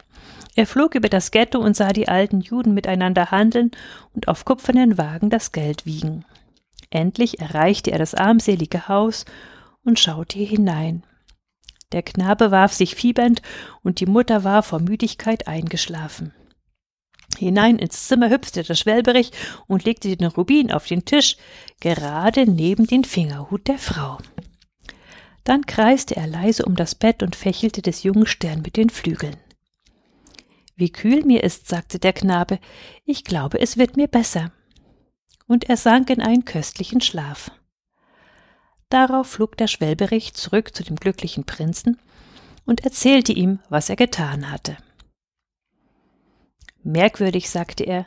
Er 0.56 0.68
flog 0.68 0.96
über 0.96 1.10
das 1.10 1.32
Ghetto 1.32 1.60
und 1.60 1.76
sah 1.76 1.94
die 1.94 2.08
alten 2.08 2.42
Juden 2.42 2.74
miteinander 2.74 3.32
handeln 3.32 3.72
und 4.14 4.28
auf 4.28 4.46
kupfernen 4.46 4.98
Wagen 4.98 5.30
das 5.30 5.52
Geld 5.52 5.86
wiegen. 5.86 6.26
Endlich 6.90 7.40
erreichte 7.40 7.92
er 7.92 8.00
das 8.00 8.14
armselige 8.14 8.88
Haus 8.88 9.26
und 9.84 10.00
schaute 10.00 10.40
hinein. 10.40 11.04
Der 11.92 12.04
Knabe 12.04 12.52
warf 12.52 12.74
sich 12.74 12.96
fiebernd 12.96 13.42
und 13.84 14.00
die 14.00 14.06
Mutter 14.06 14.44
war 14.44 14.64
vor 14.64 14.80
Müdigkeit 14.80 15.48
eingeschlafen. 15.48 16.34
Hinein 17.38 17.80
ins 17.80 18.08
Zimmer 18.08 18.30
hüpfte 18.30 18.64
der 18.64 18.76
Schwelberich 18.76 19.32
und 19.68 19.86
legte 19.86 20.16
den 20.16 20.28
Rubin 20.28 20.72
auf 20.72 20.86
den 20.86 21.06
Tisch, 21.06 21.38
gerade 21.80 22.50
neben 22.50 22.88
den 22.88 23.04
Fingerhut 23.04 23.68
der 23.68 23.78
Frau. 23.78 24.20
Dann 25.44 25.66
kreiste 25.66 26.16
er 26.16 26.28
leise 26.28 26.66
um 26.66 26.76
das 26.76 26.94
Bett 26.94 27.24
und 27.24 27.36
fächelte 27.36 27.82
des 27.82 28.04
jungen 28.04 28.28
Stern 28.28 28.62
mit 28.62 28.78
den 28.78 28.90
Flügeln. 28.90 29.38
Wie 30.76 30.92
kühl 30.92 31.26
mir 31.26 31.44
ist, 31.44 31.68
sagte 31.68 32.00
der 32.00 32.14
Knabe, 32.14 32.60
ich 33.06 33.24
glaube, 33.24 33.60
es 33.60 33.78
wird 33.78 33.98
mir 33.98 34.08
besser. 34.08 34.52
Und 35.48 35.70
er 35.70 35.78
sank 35.78 36.10
in 36.10 36.22
einen 36.22 36.46
köstlichen 36.46 37.02
Schlaf. 37.02 37.52
Darauf 38.92 39.28
flog 39.28 39.56
der 39.56 39.68
Schwelberich 39.68 40.34
zurück 40.34 40.76
zu 40.76 40.84
dem 40.84 40.98
glücklichen 40.98 41.46
Prinzen 41.46 41.98
und 42.66 42.84
erzählte 42.84 43.32
ihm, 43.32 43.60
was 43.70 43.90
er 43.90 43.96
getan 43.96 44.52
hatte. 44.52 44.76
Merkwürdig, 46.84 47.50
sagte 47.50 47.86
er, 47.86 48.06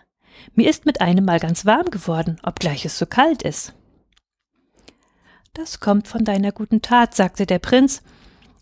mir 0.55 0.69
ist 0.69 0.85
mit 0.85 1.01
einem 1.01 1.25
Mal 1.25 1.41
ganz 1.41 1.65
warm 1.65 1.87
geworden, 1.87 2.39
obgleich 2.43 2.85
es 2.85 2.99
so 2.99 3.07
kalt 3.07 3.43
ist. 3.43 3.73
Das 5.55 5.81
kommt 5.81 6.07
von 6.07 6.23
deiner 6.23 6.53
guten 6.53 6.83
Tat, 6.83 7.15
sagte 7.15 7.47
der 7.47 7.61
Prinz, 7.61 8.03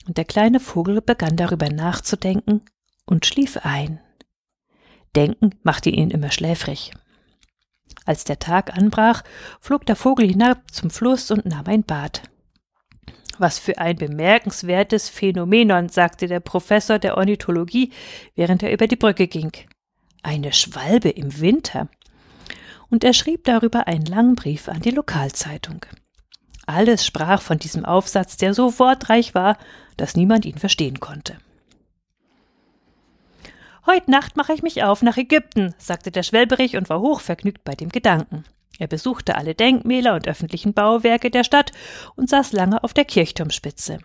und 0.06 0.16
der 0.16 0.24
kleine 0.24 0.60
Vogel 0.60 1.00
begann 1.02 1.36
darüber 1.36 1.70
nachzudenken 1.70 2.62
und 3.04 3.26
schlief 3.26 3.56
ein. 3.64 4.00
Denken 5.16 5.58
machte 5.64 5.90
ihn 5.90 6.10
immer 6.10 6.30
schläfrig. 6.30 6.92
Als 8.04 8.24
der 8.24 8.38
Tag 8.38 8.76
anbrach, 8.76 9.22
flog 9.60 9.86
der 9.86 9.96
Vogel 9.96 10.28
hinab 10.28 10.58
zum 10.70 10.90
Fluss 10.90 11.30
und 11.30 11.46
nahm 11.46 11.66
ein 11.66 11.84
Bad. 11.84 12.22
Was 13.38 13.58
für 13.58 13.78
ein 13.78 13.96
bemerkenswertes 13.96 15.08
Phänomenon, 15.08 15.88
sagte 15.88 16.26
der 16.26 16.40
Professor 16.40 16.98
der 16.98 17.16
Ornithologie, 17.16 17.92
während 18.34 18.62
er 18.62 18.72
über 18.72 18.86
die 18.86 18.96
Brücke 18.96 19.26
ging. 19.26 19.52
Eine 20.22 20.52
Schwalbe 20.52 21.08
im 21.08 21.40
Winter. 21.40 21.88
Und 22.90 23.04
er 23.04 23.14
schrieb 23.14 23.44
darüber 23.44 23.86
einen 23.86 24.04
langen 24.04 24.34
Brief 24.34 24.68
an 24.68 24.80
die 24.80 24.90
Lokalzeitung. 24.90 25.86
Alles 26.66 27.06
sprach 27.06 27.42
von 27.42 27.58
diesem 27.58 27.84
Aufsatz, 27.84 28.36
der 28.36 28.54
so 28.54 28.78
wortreich 28.78 29.34
war, 29.34 29.56
dass 29.96 30.14
niemand 30.14 30.44
ihn 30.44 30.58
verstehen 30.58 31.00
konnte. 31.00 31.38
Heut 33.86 34.06
Nacht 34.06 34.36
mache 34.36 34.52
ich 34.52 34.62
mich 34.62 34.84
auf 34.84 35.02
nach 35.02 35.16
Ägypten, 35.16 35.74
sagte 35.76 36.10
der 36.12 36.22
Schwelberich 36.22 36.76
und 36.76 36.88
war 36.88 37.00
hochvergnügt 37.00 37.64
bei 37.64 37.74
dem 37.74 37.88
Gedanken. 37.88 38.44
Er 38.78 38.86
besuchte 38.86 39.36
alle 39.36 39.54
Denkmäler 39.54 40.14
und 40.14 40.28
öffentlichen 40.28 40.72
Bauwerke 40.72 41.30
der 41.30 41.44
Stadt 41.44 41.72
und 42.14 42.30
saß 42.30 42.52
lange 42.52 42.82
auf 42.84 42.94
der 42.94 43.04
Kirchturmspitze. 43.04 43.98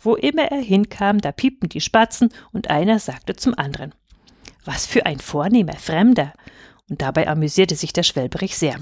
Wo 0.00 0.14
immer 0.14 0.44
er 0.44 0.60
hinkam, 0.60 1.20
da 1.20 1.32
piepten 1.32 1.68
die 1.68 1.80
Spatzen 1.80 2.32
und 2.52 2.70
einer 2.70 3.00
sagte 3.00 3.34
zum 3.34 3.58
anderen. 3.58 3.94
Was 4.64 4.86
für 4.86 5.06
ein 5.06 5.18
vornehmer 5.18 5.76
Fremder! 5.76 6.32
Und 6.88 7.02
dabei 7.02 7.28
amüsierte 7.28 7.74
sich 7.74 7.92
der 7.92 8.02
Schwelberich 8.04 8.56
sehr. 8.56 8.76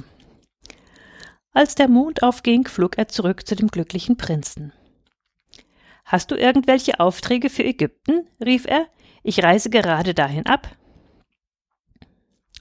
Als 1.52 1.74
der 1.74 1.88
Mond 1.88 2.22
aufging, 2.22 2.68
flog 2.68 2.98
er 2.98 3.08
zurück 3.08 3.46
zu 3.46 3.56
dem 3.56 3.68
glücklichen 3.68 4.16
Prinzen. 4.16 4.72
Hast 6.04 6.30
du 6.30 6.36
irgendwelche 6.36 7.00
Aufträge 7.00 7.50
für 7.50 7.64
Ägypten? 7.64 8.28
rief 8.44 8.66
er. 8.66 8.86
Ich 9.28 9.42
reise 9.42 9.70
gerade 9.70 10.14
dahin 10.14 10.46
ab. 10.46 10.68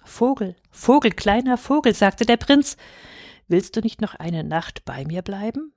Vogel, 0.03 0.55
Vogel, 0.71 1.11
kleiner 1.11 1.59
Vogel, 1.59 1.93
sagte 1.93 2.25
der 2.25 2.37
Prinz, 2.37 2.75
willst 3.47 3.75
du 3.75 3.81
nicht 3.81 4.01
noch 4.01 4.15
eine 4.15 4.43
Nacht 4.43 4.83
bei 4.83 5.05
mir 5.05 5.21
bleiben? 5.21 5.73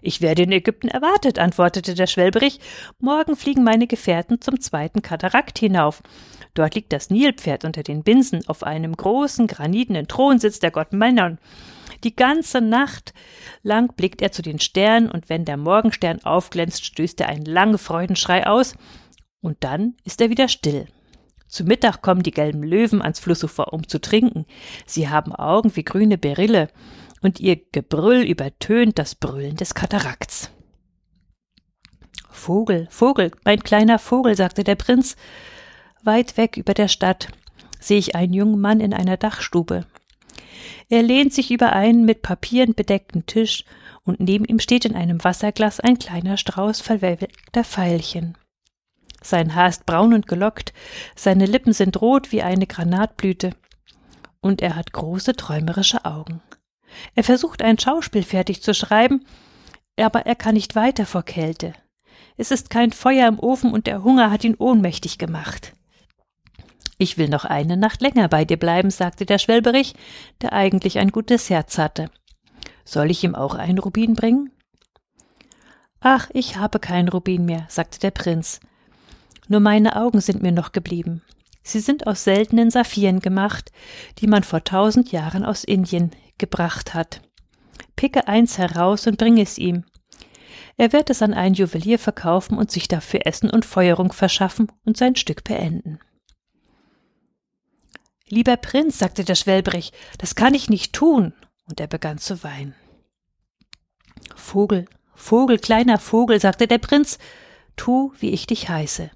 Ich 0.00 0.20
werde 0.20 0.44
in 0.44 0.52
Ägypten 0.52 0.86
erwartet, 0.86 1.40
antwortete 1.40 1.94
der 1.94 2.06
Schwelberich. 2.06 2.60
Morgen 3.00 3.34
fliegen 3.34 3.64
meine 3.64 3.88
Gefährten 3.88 4.40
zum 4.40 4.60
zweiten 4.60 5.02
Katarakt 5.02 5.58
hinauf. 5.58 6.04
Dort 6.54 6.76
liegt 6.76 6.92
das 6.92 7.10
Nilpferd 7.10 7.64
unter 7.64 7.82
den 7.82 8.04
Binsen. 8.04 8.46
Auf 8.46 8.62
einem 8.62 8.96
großen 8.96 9.48
granitenen 9.48 10.06
Thron 10.06 10.38
sitzt 10.38 10.62
der 10.62 10.70
Gott 10.70 10.92
Manon. 10.92 11.38
Die 12.04 12.14
ganze 12.14 12.60
Nacht 12.60 13.12
lang 13.64 13.92
blickt 13.96 14.22
er 14.22 14.30
zu 14.30 14.42
den 14.42 14.60
Sternen, 14.60 15.10
und 15.10 15.28
wenn 15.28 15.44
der 15.44 15.56
Morgenstern 15.56 16.22
aufglänzt, 16.22 16.84
stößt 16.84 17.20
er 17.22 17.28
einen 17.28 17.44
langen 17.44 17.78
Freudenschrei 17.78 18.46
aus, 18.46 18.76
und 19.40 19.58
dann 19.60 19.94
ist 20.04 20.20
er 20.20 20.30
wieder 20.30 20.48
still. 20.48 20.86
Zu 21.46 21.64
Mittag 21.64 22.02
kommen 22.02 22.22
die 22.22 22.30
gelben 22.30 22.62
Löwen 22.62 23.00
ans 23.00 23.20
Flussufer, 23.20 23.72
um 23.72 23.88
zu 23.88 24.00
trinken. 24.00 24.44
Sie 24.86 25.08
haben 25.08 25.34
Augen 25.34 25.74
wie 25.76 25.84
grüne 25.84 26.18
Berille, 26.18 26.68
und 27.22 27.40
ihr 27.40 27.56
Gebrüll 27.72 28.22
übertönt 28.22 28.98
das 28.98 29.14
Brüllen 29.14 29.56
des 29.56 29.74
Katarakts. 29.74 30.50
Vogel, 32.30 32.86
Vogel, 32.90 33.32
mein 33.44 33.62
kleiner 33.62 33.98
Vogel, 33.98 34.36
sagte 34.36 34.62
der 34.62 34.76
Prinz. 34.76 35.16
Weit 36.04 36.36
weg 36.36 36.56
über 36.56 36.74
der 36.74 36.88
Stadt 36.88 37.28
sehe 37.80 37.98
ich 37.98 38.14
einen 38.14 38.32
jungen 38.32 38.60
Mann 38.60 38.80
in 38.80 38.94
einer 38.94 39.16
Dachstube. 39.16 39.86
Er 40.88 41.02
lehnt 41.02 41.32
sich 41.32 41.50
über 41.50 41.72
einen 41.72 42.04
mit 42.04 42.22
Papieren 42.22 42.74
bedeckten 42.74 43.26
Tisch, 43.26 43.64
und 44.04 44.20
neben 44.20 44.44
ihm 44.44 44.58
steht 44.58 44.84
in 44.84 44.94
einem 44.94 45.22
Wasserglas 45.22 45.80
ein 45.80 45.98
kleiner 45.98 46.36
Strauß 46.36 46.80
verwelkter 46.80 47.64
Veilchen. 47.64 48.38
Sein 49.22 49.54
Haar 49.54 49.68
ist 49.68 49.86
braun 49.86 50.14
und 50.14 50.26
gelockt, 50.26 50.72
seine 51.16 51.46
Lippen 51.46 51.72
sind 51.72 52.00
rot 52.00 52.32
wie 52.32 52.42
eine 52.42 52.66
Granatblüte, 52.66 53.50
und 54.40 54.62
er 54.62 54.76
hat 54.76 54.92
große 54.92 55.34
träumerische 55.34 56.04
Augen. 56.04 56.40
Er 57.14 57.24
versucht 57.24 57.62
ein 57.62 57.78
Schauspiel 57.78 58.22
fertig 58.22 58.62
zu 58.62 58.74
schreiben, 58.74 59.24
aber 59.98 60.26
er 60.26 60.36
kann 60.36 60.54
nicht 60.54 60.76
weiter 60.76 61.06
vor 61.06 61.22
Kälte. 61.22 61.74
Es 62.36 62.50
ist 62.50 62.70
kein 62.70 62.92
Feuer 62.92 63.26
im 63.26 63.38
Ofen 63.38 63.72
und 63.72 63.86
der 63.86 64.04
Hunger 64.04 64.30
hat 64.30 64.44
ihn 64.44 64.54
ohnmächtig 64.54 65.18
gemacht. 65.18 65.74
Ich 66.96 67.18
will 67.18 67.28
noch 67.28 67.44
eine 67.44 67.76
Nacht 67.76 68.00
länger 68.00 68.28
bei 68.28 68.44
dir 68.44 68.56
bleiben, 68.56 68.90
sagte 68.90 69.26
der 69.26 69.38
Schwelberich, 69.38 69.94
der 70.40 70.52
eigentlich 70.52 70.98
ein 70.98 71.10
gutes 71.10 71.50
Herz 71.50 71.78
hatte. 71.78 72.10
Soll 72.84 73.10
ich 73.10 73.22
ihm 73.22 73.34
auch 73.34 73.54
einen 73.54 73.78
Rubin 73.78 74.14
bringen? 74.14 74.50
Ach, 76.00 76.30
ich 76.32 76.56
habe 76.56 76.78
keinen 76.78 77.08
Rubin 77.08 77.44
mehr, 77.44 77.66
sagte 77.68 77.98
der 77.98 78.12
Prinz. 78.12 78.60
Nur 79.48 79.60
meine 79.60 79.96
Augen 79.96 80.20
sind 80.20 80.42
mir 80.42 80.52
noch 80.52 80.72
geblieben. 80.72 81.22
Sie 81.62 81.80
sind 81.80 82.06
aus 82.06 82.24
seltenen 82.24 82.70
Saphiren 82.70 83.20
gemacht, 83.20 83.72
die 84.18 84.26
man 84.26 84.42
vor 84.42 84.64
tausend 84.64 85.10
Jahren 85.12 85.44
aus 85.44 85.64
Indien 85.64 86.12
gebracht 86.38 86.94
hat. 86.94 87.22
Picke 87.96 88.28
eins 88.28 88.58
heraus 88.58 89.06
und 89.06 89.18
bring 89.18 89.38
es 89.38 89.58
ihm. 89.58 89.84
Er 90.76 90.92
wird 90.92 91.10
es 91.10 91.22
an 91.22 91.34
einen 91.34 91.54
Juwelier 91.54 91.98
verkaufen 91.98 92.56
und 92.56 92.70
sich 92.70 92.86
dafür 92.86 93.26
Essen 93.26 93.50
und 93.50 93.64
Feuerung 93.64 94.12
verschaffen 94.12 94.70
und 94.84 94.96
sein 94.96 95.16
Stück 95.16 95.42
beenden. 95.42 95.98
Lieber 98.28 98.56
Prinz, 98.56 98.98
sagte 98.98 99.24
der 99.24 99.34
Schwelbrich, 99.34 99.92
das 100.18 100.34
kann 100.34 100.54
ich 100.54 100.70
nicht 100.70 100.92
tun, 100.92 101.32
und 101.68 101.80
er 101.80 101.86
begann 101.86 102.18
zu 102.18 102.44
weinen. 102.44 102.74
Vogel, 104.36 104.84
Vogel, 105.14 105.58
kleiner 105.58 105.98
Vogel, 105.98 106.40
sagte 106.40 106.68
der 106.68 106.78
Prinz, 106.78 107.18
tu, 107.76 108.12
wie 108.20 108.30
ich 108.30 108.46
dich 108.46 108.68
heiße. 108.68 109.10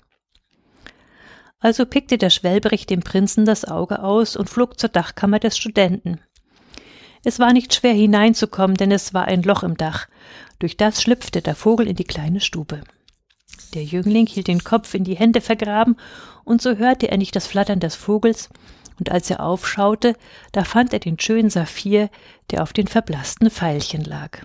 Also 1.63 1.87
pickte 1.87 2.19
der 2.19 2.31
Schwelbrich 2.31 2.87
dem 2.87 3.01
Prinzen 3.01 3.45
das 3.45 3.65
Auge 3.65 4.03
aus 4.03 4.35
und 4.35 4.51
flog 4.51 4.81
zur 4.81 4.89
Dachkammer 4.89 5.39
des 5.39 5.57
Studenten. 5.57 6.21
Es 7.25 7.39
war 7.39 7.53
nicht 7.53 7.73
schwer 7.73 7.95
hineinzukommen, 7.95 8.77
denn 8.77 8.91
es 8.91 9.15
war 9.15 9.27
ein 9.27 9.45
Loch 9.45 9.63
im 9.63 9.77
Dach. 9.77 10.09
Durch 10.59 10.77
das 10.77 11.01
schlüpfte 11.01 11.41
der 11.41 11.55
Vogel 11.55 11.87
in 11.87 11.95
die 11.95 12.05
kleine 12.05 12.41
Stube. 12.41 12.83
Der 13.75 13.85
Jüngling 13.85 14.27
hielt 14.27 14.49
den 14.49 14.65
Kopf 14.65 14.93
in 14.95 15.05
die 15.05 15.15
Hände 15.15 15.41
vergraben, 15.41 15.97
und 16.43 16.61
so 16.61 16.77
hörte 16.77 17.09
er 17.09 17.17
nicht 17.17 17.37
das 17.37 17.47
Flattern 17.47 17.79
des 17.79 17.95
Vogels, 17.95 18.49
und 18.99 19.13
als 19.13 19.31
er 19.31 19.41
aufschaute, 19.41 20.17
da 20.51 20.65
fand 20.65 20.93
er 20.93 20.99
den 20.99 21.19
schönen 21.21 21.49
Saphir, 21.49 22.11
der 22.51 22.65
auf 22.65 22.73
den 22.73 22.89
verblassten 22.89 23.51
Veilchen 23.51 24.03
lag. 24.03 24.41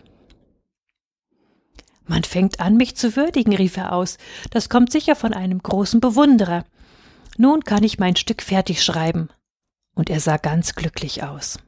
Man 2.05 2.23
fängt 2.23 2.59
an, 2.59 2.77
mich 2.77 2.95
zu 2.95 3.15
würdigen, 3.15 3.55
rief 3.55 3.75
er 3.75 3.91
aus. 3.91 4.17
Das 4.51 4.69
kommt 4.69 4.91
sicher 4.91 5.15
von 5.15 5.33
einem 5.33 5.61
großen 5.61 5.99
Bewunderer. 5.99 6.63
Nun 7.37 7.63
kann 7.63 7.83
ich 7.83 7.99
mein 7.99 8.15
Stück 8.15 8.41
fertig 8.41 8.83
schreiben. 8.83 9.29
Und 9.93 10.09
er 10.09 10.19
sah 10.19 10.37
ganz 10.37 10.75
glücklich 10.75 11.23
aus. 11.23 11.59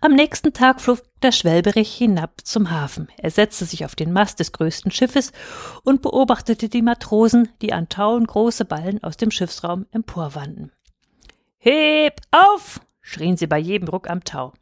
Am 0.00 0.14
nächsten 0.14 0.52
Tag 0.52 0.80
flog 0.80 1.00
der 1.22 1.32
Schwelberich 1.32 1.94
hinab 1.94 2.40
zum 2.44 2.70
Hafen. 2.70 3.08
Er 3.18 3.30
setzte 3.30 3.64
sich 3.64 3.84
auf 3.84 3.94
den 3.94 4.12
Mast 4.12 4.40
des 4.40 4.52
größten 4.52 4.90
Schiffes 4.90 5.32
und 5.84 6.02
beobachtete 6.02 6.68
die 6.68 6.82
Matrosen, 6.82 7.48
die 7.60 7.72
an 7.72 7.88
Tauen 7.88 8.26
große 8.26 8.64
Ballen 8.64 9.02
aus 9.04 9.16
dem 9.16 9.30
Schiffsraum 9.30 9.86
emporwanden. 9.92 10.72
Heb 11.58 12.20
auf! 12.30 12.80
schrien 13.02 13.36
sie 13.36 13.46
bei 13.46 13.58
jedem 13.58 13.88
Ruck 13.88 14.08
am 14.08 14.24
Tau. 14.24 14.52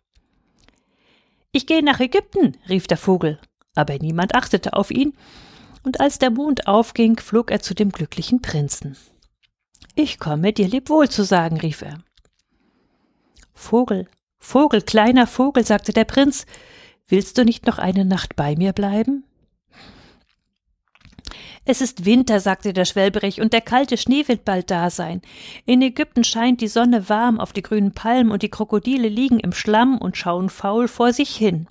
Ich 1.53 1.67
gehe 1.67 1.83
nach 1.83 2.01
Ägypten, 2.01 2.57
rief 2.69 2.87
der 2.87 2.99
Vogel, 2.99 3.39
aber 3.75 3.99
niemand 3.99 4.35
achtete 4.35 4.75
auf 4.75 4.91
ihn, 4.91 5.17
und 5.89 6.01
als 6.01 6.19
der 6.19 6.29
Mond 6.29 6.67
aufging, 6.67 7.19
flog 7.19 7.51
er 7.51 7.61
zu 7.61 7.73
dem 7.73 7.91
glücklichen 7.91 8.43
Prinzen. 8.43 8.95
Ich 9.95 10.19
komme, 10.19 10.53
dir 10.53 10.69
lebwohl 10.69 11.09
zu 11.09 11.25
sagen, 11.25 11.57
rief 11.57 11.81
er. 11.81 12.05
Vogel, 13.55 14.07
Vogel, 14.39 14.83
kleiner 14.83 15.27
Vogel, 15.27 15.65
sagte 15.65 15.95
der 15.95 16.05
Prinz, 16.05 16.45
willst 17.07 17.39
du 17.39 17.45
nicht 17.47 17.65
noch 17.65 17.79
eine 17.79 18.05
Nacht 18.05 18.37
bei 18.37 18.55
mir 18.55 18.75
bleiben? 18.75 19.25
Es 21.65 21.81
ist 21.81 22.05
Winter, 22.05 22.39
sagte 22.39 22.75
der 22.75 22.85
Schwelberich, 22.85 23.41
und 23.41 23.55
der 23.55 23.63
kalte 23.63 23.97
Schnee 23.97 24.29
wird 24.29 24.45
bald 24.45 24.71
da 24.71 24.91
sein. 24.91 25.23
In 25.65 25.81
Ägypten 25.81 26.23
scheint 26.23 26.61
die 26.61 26.69
Sonne 26.69 27.09
warm 27.09 27.41
auf 27.41 27.55
die 27.55 27.63
grünen 27.63 27.93
Palmen, 27.93 28.31
und 28.31 28.43
die 28.43 28.51
Krokodile 28.51 29.09
liegen 29.09 29.41
im 29.41 29.55
Schlamm 29.55 29.97
und 29.97 30.19
schauen 30.19 30.51
faul 30.51 30.87
vor 30.87 31.15
sich 31.15 31.35
hin. 31.35 31.67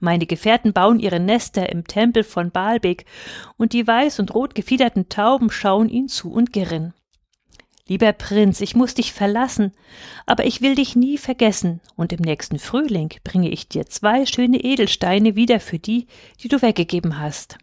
Meine 0.00 0.26
Gefährten 0.26 0.72
bauen 0.72 0.98
ihre 0.98 1.20
Nester 1.20 1.68
im 1.68 1.86
Tempel 1.86 2.24
von 2.24 2.50
Baalbek, 2.50 3.04
und 3.58 3.74
die 3.74 3.86
weiß 3.86 4.18
und 4.18 4.34
rot 4.34 4.54
gefiederten 4.54 5.08
Tauben 5.10 5.50
schauen 5.50 5.90
ihnen 5.90 6.08
zu 6.08 6.32
und 6.32 6.52
girren. 6.52 6.94
Lieber 7.86 8.12
Prinz, 8.12 8.60
ich 8.60 8.74
muss 8.74 8.94
dich 8.94 9.12
verlassen, 9.12 9.72
aber 10.24 10.46
ich 10.46 10.62
will 10.62 10.74
dich 10.74 10.96
nie 10.96 11.18
vergessen, 11.18 11.80
und 11.96 12.12
im 12.12 12.20
nächsten 12.20 12.58
Frühling 12.58 13.12
bringe 13.24 13.50
ich 13.50 13.68
dir 13.68 13.86
zwei 13.86 14.26
schöne 14.26 14.58
Edelsteine 14.58 15.34
wieder 15.34 15.60
für 15.60 15.78
die, 15.78 16.06
die 16.40 16.48
du 16.48 16.62
weggegeben 16.62 17.18
hast. 17.18 17.58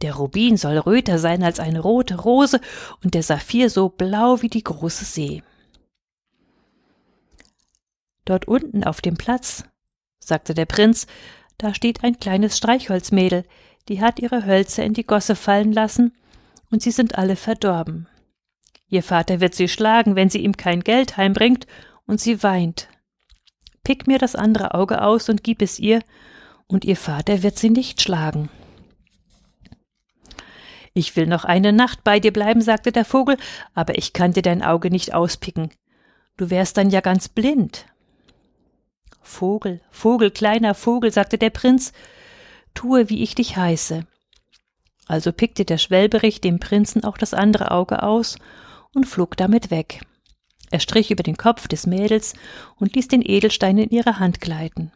Der 0.00 0.14
Rubin 0.14 0.56
soll 0.56 0.78
röter 0.78 1.18
sein 1.18 1.44
als 1.44 1.60
eine 1.60 1.80
rote 1.80 2.16
Rose 2.16 2.60
und 3.04 3.14
der 3.14 3.22
Saphir 3.22 3.70
so 3.70 3.88
blau 3.88 4.42
wie 4.42 4.48
die 4.48 4.64
große 4.64 5.04
See. 5.04 5.42
Dort 8.24 8.48
unten 8.48 8.82
auf 8.84 9.00
dem 9.00 9.16
Platz, 9.16 9.64
sagte 10.18 10.54
der 10.54 10.66
Prinz, 10.66 11.06
da 11.62 11.74
steht 11.74 12.02
ein 12.02 12.18
kleines 12.18 12.58
Streichholzmädel, 12.58 13.44
die 13.88 14.00
hat 14.00 14.18
ihre 14.18 14.44
Hölzer 14.46 14.82
in 14.82 14.94
die 14.94 15.06
Gosse 15.06 15.36
fallen 15.36 15.72
lassen, 15.72 16.12
und 16.72 16.82
sie 16.82 16.90
sind 16.90 17.16
alle 17.16 17.36
verdorben. 17.36 18.08
Ihr 18.88 19.04
Vater 19.04 19.40
wird 19.40 19.54
sie 19.54 19.68
schlagen, 19.68 20.16
wenn 20.16 20.28
sie 20.28 20.40
ihm 20.40 20.56
kein 20.56 20.80
Geld 20.80 21.16
heimbringt, 21.16 21.68
und 22.04 22.20
sie 22.20 22.42
weint. 22.42 22.88
Pick 23.84 24.08
mir 24.08 24.18
das 24.18 24.34
andere 24.34 24.74
Auge 24.74 25.02
aus 25.02 25.28
und 25.28 25.44
gib 25.44 25.62
es 25.62 25.78
ihr, 25.78 26.02
und 26.66 26.84
ihr 26.84 26.96
Vater 26.96 27.44
wird 27.44 27.56
sie 27.58 27.70
nicht 27.70 28.02
schlagen. 28.02 28.48
Ich 30.94 31.14
will 31.14 31.28
noch 31.28 31.44
eine 31.44 31.72
Nacht 31.72 32.02
bei 32.02 32.18
dir 32.18 32.32
bleiben, 32.32 32.60
sagte 32.60 32.90
der 32.90 33.04
Vogel, 33.04 33.36
aber 33.72 33.96
ich 33.96 34.12
kann 34.12 34.32
dir 34.32 34.42
dein 34.42 34.62
Auge 34.62 34.90
nicht 34.90 35.14
auspicken. 35.14 35.70
Du 36.36 36.50
wärst 36.50 36.76
dann 36.76 36.90
ja 36.90 37.00
ganz 37.00 37.28
blind. 37.28 37.86
Vogel, 39.22 39.80
Vogel, 39.90 40.30
kleiner 40.30 40.74
Vogel, 40.74 41.12
sagte 41.12 41.38
der 41.38 41.50
Prinz, 41.50 41.92
tue, 42.74 43.08
wie 43.08 43.22
ich 43.22 43.34
dich 43.34 43.56
heiße. 43.56 44.06
Also 45.06 45.32
pickte 45.32 45.64
der 45.64 45.78
Schwelberich 45.78 46.40
dem 46.40 46.58
Prinzen 46.58 47.04
auch 47.04 47.18
das 47.18 47.34
andere 47.34 47.70
Auge 47.70 48.02
aus 48.02 48.36
und 48.94 49.06
flog 49.06 49.36
damit 49.36 49.70
weg. 49.70 50.00
Er 50.70 50.80
strich 50.80 51.10
über 51.10 51.22
den 51.22 51.36
Kopf 51.36 51.68
des 51.68 51.86
Mädels 51.86 52.34
und 52.76 52.94
ließ 52.94 53.08
den 53.08 53.22
Edelstein 53.22 53.78
in 53.78 53.90
ihre 53.90 54.18
Hand 54.18 54.40
gleiten. 54.40 54.90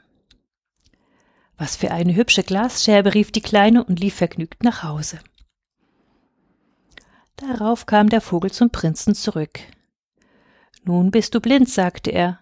Was 1.58 1.76
für 1.76 1.90
eine 1.90 2.14
hübsche 2.14 2.42
Glasscherbe, 2.42 3.14
rief 3.14 3.32
die 3.32 3.42
Kleine 3.42 3.84
und 3.84 4.00
lief 4.00 4.14
vergnügt 4.14 4.62
nach 4.62 4.82
Hause. 4.82 5.18
Darauf 7.36 7.84
kam 7.86 8.08
der 8.08 8.20
Vogel 8.20 8.50
zum 8.50 8.70
Prinzen 8.70 9.14
zurück. 9.14 9.60
Nun 10.84 11.10
bist 11.10 11.34
du 11.34 11.40
blind, 11.40 11.68
sagte 11.68 12.10
er. 12.10 12.40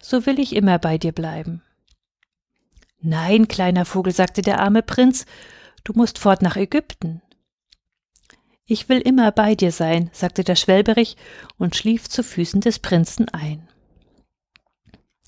So 0.00 0.26
will 0.26 0.38
ich 0.38 0.54
immer 0.54 0.78
bei 0.78 0.98
dir 0.98 1.12
bleiben. 1.12 1.62
Nein, 3.00 3.48
kleiner 3.48 3.84
Vogel, 3.84 4.12
sagte 4.12 4.42
der 4.42 4.60
arme 4.60 4.82
Prinz, 4.82 5.26
du 5.84 5.92
musst 5.94 6.18
fort 6.18 6.42
nach 6.42 6.56
Ägypten. 6.56 7.22
Ich 8.66 8.88
will 8.88 8.98
immer 8.98 9.30
bei 9.30 9.54
dir 9.54 9.70
sein, 9.70 10.10
sagte 10.12 10.42
der 10.42 10.56
Schwelberich 10.56 11.16
und 11.56 11.76
schlief 11.76 12.08
zu 12.08 12.24
Füßen 12.24 12.60
des 12.60 12.80
Prinzen 12.80 13.28
ein. 13.28 13.68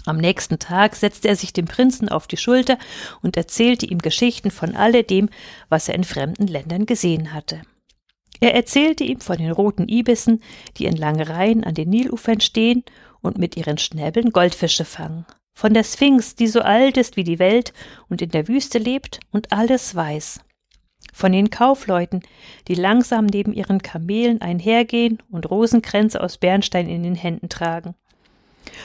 Am 0.07 0.17
nächsten 0.17 0.59
Tag 0.59 0.97
setzte 0.97 1.29
er 1.29 1.37
sich 1.37 1.53
dem 1.53 1.67
Prinzen 1.67 2.09
auf 2.09 2.27
die 2.27 2.37
Schulter 2.37 2.79
und 3.23 3.37
erzählte 3.37 3.87
ihm 3.87 3.99
Geschichten 3.99 4.51
von 4.51 4.75
alledem, 4.75 5.29
was 5.69 5.89
er 5.89 5.95
in 5.95 6.05
fremden 6.05 6.47
Ländern 6.47 6.87
gesehen 6.87 7.33
hatte. 7.33 7.63
Er 8.41 8.55
erzählte 8.55 9.05
ihm 9.05 9.21
von 9.21 9.37
den 9.37 9.51
roten 9.51 9.89
Ibissen, 9.89 10.43
die 10.77 10.87
in 10.87 10.97
langen 10.97 11.27
Reihen 11.27 11.63
an 11.63 11.75
den 11.75 11.91
Nilufern 11.91 12.41
stehen 12.41 12.85
und 13.21 13.39
mit 13.39 13.57
ihren 13.57 13.79
Schnäbeln 13.79 14.31
Goldfische 14.31 14.85
fangen, 14.85 15.27
von 15.55 15.75
der 15.75 15.85
Sphinx, 15.85 16.35
die 16.35 16.47
so 16.47 16.61
alt 16.61 16.97
ist 16.97 17.17
wie 17.17 17.25
die 17.25 17.39
Welt 17.39 17.73
und 18.09 18.23
in 18.23 18.31
der 18.31 18.49
Wüste 18.49 18.79
lebt 18.79 19.21
und 19.33 19.53
alles 19.53 19.95
weiß, 19.95 20.41
von 21.13 21.33
den 21.33 21.51
Kaufleuten, 21.51 22.23
die 22.69 22.75
langsam 22.75 23.27
neben 23.27 23.53
ihren 23.53 23.83
Kamelen 23.83 24.41
einhergehen 24.41 25.19
und 25.31 25.51
Rosenkränze 25.51 26.23
aus 26.23 26.39
Bernstein 26.39 26.89
in 26.89 27.03
den 27.03 27.15
Händen 27.15 27.49
tragen, 27.49 27.95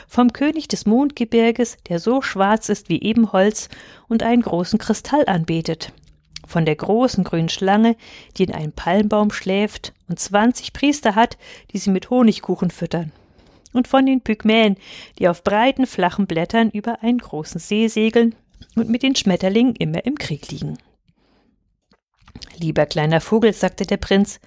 vom 0.07 0.33
König 0.33 0.67
des 0.67 0.85
Mondgebirges, 0.85 1.77
der 1.89 1.99
so 1.99 2.21
schwarz 2.21 2.69
ist 2.69 2.89
wie 2.89 3.01
Ebenholz 3.01 3.69
und 4.07 4.23
einen 4.23 4.41
großen 4.41 4.79
Kristall 4.79 5.25
anbetet, 5.27 5.91
von 6.47 6.65
der 6.65 6.75
großen 6.75 7.23
grünen 7.23 7.49
Schlange, 7.49 7.95
die 8.37 8.43
in 8.43 8.53
einem 8.53 8.71
Palmbaum 8.71 9.31
schläft 9.31 9.93
und 10.07 10.19
zwanzig 10.19 10.73
Priester 10.73 11.15
hat, 11.15 11.37
die 11.71 11.77
sie 11.77 11.91
mit 11.91 12.09
Honigkuchen 12.09 12.71
füttern, 12.71 13.11
und 13.73 13.87
von 13.87 14.05
den 14.05 14.21
Pygmäen, 14.21 14.77
die 15.19 15.27
auf 15.27 15.43
breiten, 15.43 15.85
flachen 15.85 16.27
Blättern 16.27 16.69
über 16.69 17.03
einen 17.03 17.17
großen 17.17 17.59
See 17.59 17.87
segeln 17.87 18.35
und 18.75 18.89
mit 18.89 19.03
den 19.03 19.15
Schmetterlingen 19.15 19.75
immer 19.75 20.05
im 20.05 20.17
Krieg 20.17 20.49
liegen. 20.51 20.77
Lieber 22.57 22.85
kleiner 22.85 23.21
Vogel, 23.21 23.53
sagte 23.53 23.85
der 23.85 23.97
Prinz, 23.97 24.39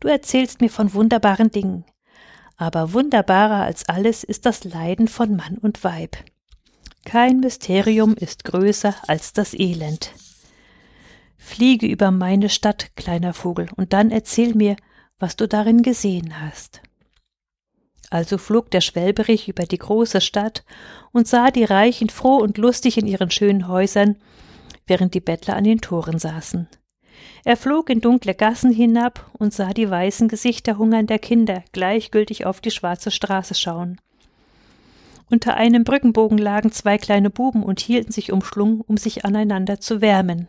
du 0.00 0.08
erzählst 0.08 0.60
mir 0.60 0.70
von 0.70 0.94
wunderbaren 0.94 1.50
Dingen, 1.50 1.84
aber 2.56 2.92
wunderbarer 2.92 3.64
als 3.64 3.88
alles 3.88 4.24
ist 4.24 4.46
das 4.46 4.64
Leiden 4.64 5.08
von 5.08 5.34
Mann 5.36 5.56
und 5.58 5.82
Weib. 5.82 6.16
Kein 7.04 7.40
Mysterium 7.40 8.14
ist 8.14 8.44
größer 8.44 8.94
als 9.06 9.32
das 9.32 9.54
Elend. 9.54 10.12
Fliege 11.38 11.86
über 11.86 12.10
meine 12.10 12.50
Stadt, 12.50 12.94
kleiner 12.96 13.32
Vogel, 13.32 13.70
und 13.76 13.94
dann 13.94 14.10
erzähl 14.10 14.54
mir, 14.54 14.76
was 15.18 15.36
du 15.36 15.48
darin 15.48 15.82
gesehen 15.82 16.40
hast. 16.40 16.82
Also 18.10 18.38
flog 18.38 18.70
der 18.72 18.80
Schwelberich 18.80 19.48
über 19.48 19.64
die 19.64 19.78
große 19.78 20.20
Stadt 20.20 20.64
und 21.12 21.28
sah 21.28 21.50
die 21.52 21.64
Reichen 21.64 22.10
froh 22.10 22.36
und 22.36 22.58
lustig 22.58 22.98
in 22.98 23.06
ihren 23.06 23.30
schönen 23.30 23.68
Häusern, 23.68 24.16
während 24.86 25.14
die 25.14 25.20
Bettler 25.20 25.54
an 25.54 25.64
den 25.64 25.80
Toren 25.80 26.18
saßen. 26.18 26.68
Er 27.44 27.56
flog 27.56 27.88
in 27.88 28.00
dunkle 28.00 28.34
Gassen 28.34 28.72
hinab 28.72 29.30
und 29.38 29.54
sah 29.54 29.72
die 29.72 29.88
weißen 29.88 30.28
Gesichter 30.28 30.76
hungernder 30.76 31.18
Kinder 31.18 31.62
gleichgültig 31.72 32.46
auf 32.46 32.60
die 32.60 32.70
schwarze 32.70 33.10
Straße 33.10 33.54
schauen. 33.54 34.00
Unter 35.30 35.54
einem 35.54 35.84
Brückenbogen 35.84 36.38
lagen 36.38 36.72
zwei 36.72 36.98
kleine 36.98 37.30
Buben 37.30 37.62
und 37.62 37.78
hielten 37.78 38.10
sich 38.10 38.32
umschlungen, 38.32 38.80
um 38.80 38.96
sich 38.96 39.24
aneinander 39.24 39.78
zu 39.78 40.00
wärmen. 40.00 40.48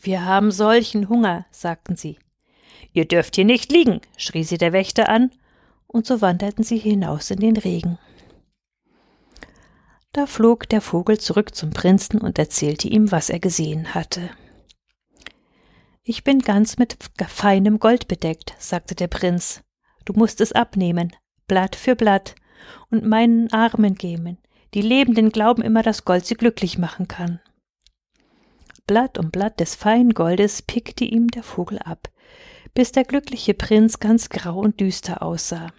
Wir 0.00 0.24
haben 0.24 0.52
solchen 0.52 1.08
Hunger, 1.08 1.44
sagten 1.50 1.96
sie. 1.96 2.18
Ihr 2.92 3.06
dürft 3.06 3.36
hier 3.36 3.44
nicht 3.44 3.72
liegen, 3.72 4.00
schrie 4.16 4.44
sie 4.44 4.58
der 4.58 4.72
Wächter 4.72 5.08
an, 5.08 5.30
und 5.86 6.06
so 6.06 6.20
wanderten 6.20 6.64
sie 6.64 6.78
hinaus 6.78 7.30
in 7.30 7.40
den 7.40 7.56
Regen. 7.56 7.98
Da 10.12 10.26
flog 10.26 10.68
der 10.68 10.82
Vogel 10.82 11.18
zurück 11.18 11.54
zum 11.54 11.70
Prinzen 11.70 12.20
und 12.20 12.38
erzählte 12.38 12.88
ihm, 12.88 13.10
was 13.10 13.30
er 13.30 13.40
gesehen 13.40 13.94
hatte. 13.94 14.30
Ich 16.04 16.24
bin 16.24 16.40
ganz 16.40 16.78
mit 16.78 16.96
feinem 17.28 17.78
Gold 17.78 18.08
bedeckt, 18.08 18.54
sagte 18.58 18.94
der 18.94 19.06
Prinz. 19.06 19.62
Du 20.04 20.12
musst 20.14 20.40
es 20.40 20.52
abnehmen, 20.52 21.14
Blatt 21.46 21.76
für 21.76 21.96
Blatt, 21.96 22.34
und 22.90 23.04
meinen 23.04 23.52
Armen 23.52 23.94
geben. 23.94 24.38
Die 24.74 24.82
Lebenden 24.82 25.30
glauben 25.30 25.62
immer, 25.62 25.82
dass 25.82 26.04
Gold 26.04 26.26
sie 26.26 26.34
glücklich 26.34 26.78
machen 26.78 27.08
kann. 27.08 27.40
Blatt 28.86 29.18
um 29.18 29.30
Blatt 29.30 29.60
des 29.60 29.74
feinen 29.74 30.12
Goldes 30.12 30.62
pickte 30.62 31.04
ihm 31.04 31.28
der 31.28 31.42
Vogel 31.42 31.78
ab, 31.78 32.08
bis 32.74 32.92
der 32.92 33.04
glückliche 33.04 33.54
Prinz 33.54 34.00
ganz 34.00 34.28
grau 34.28 34.58
und 34.58 34.80
düster 34.80 35.22
aussah. 35.22 35.72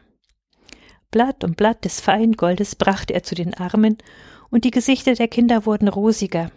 Blatt 1.11 1.43
um 1.43 1.53
Blatt 1.53 1.85
des 1.85 1.99
feinen 1.99 2.33
Goldes 2.33 2.75
brachte 2.75 3.13
er 3.13 3.23
zu 3.23 3.35
den 3.35 3.53
Armen, 3.53 3.97
und 4.49 4.65
die 4.65 4.71
Gesichter 4.71 5.13
der 5.15 5.27
Kinder 5.27 5.65
wurden 5.65 5.87
rosiger, 5.87 6.51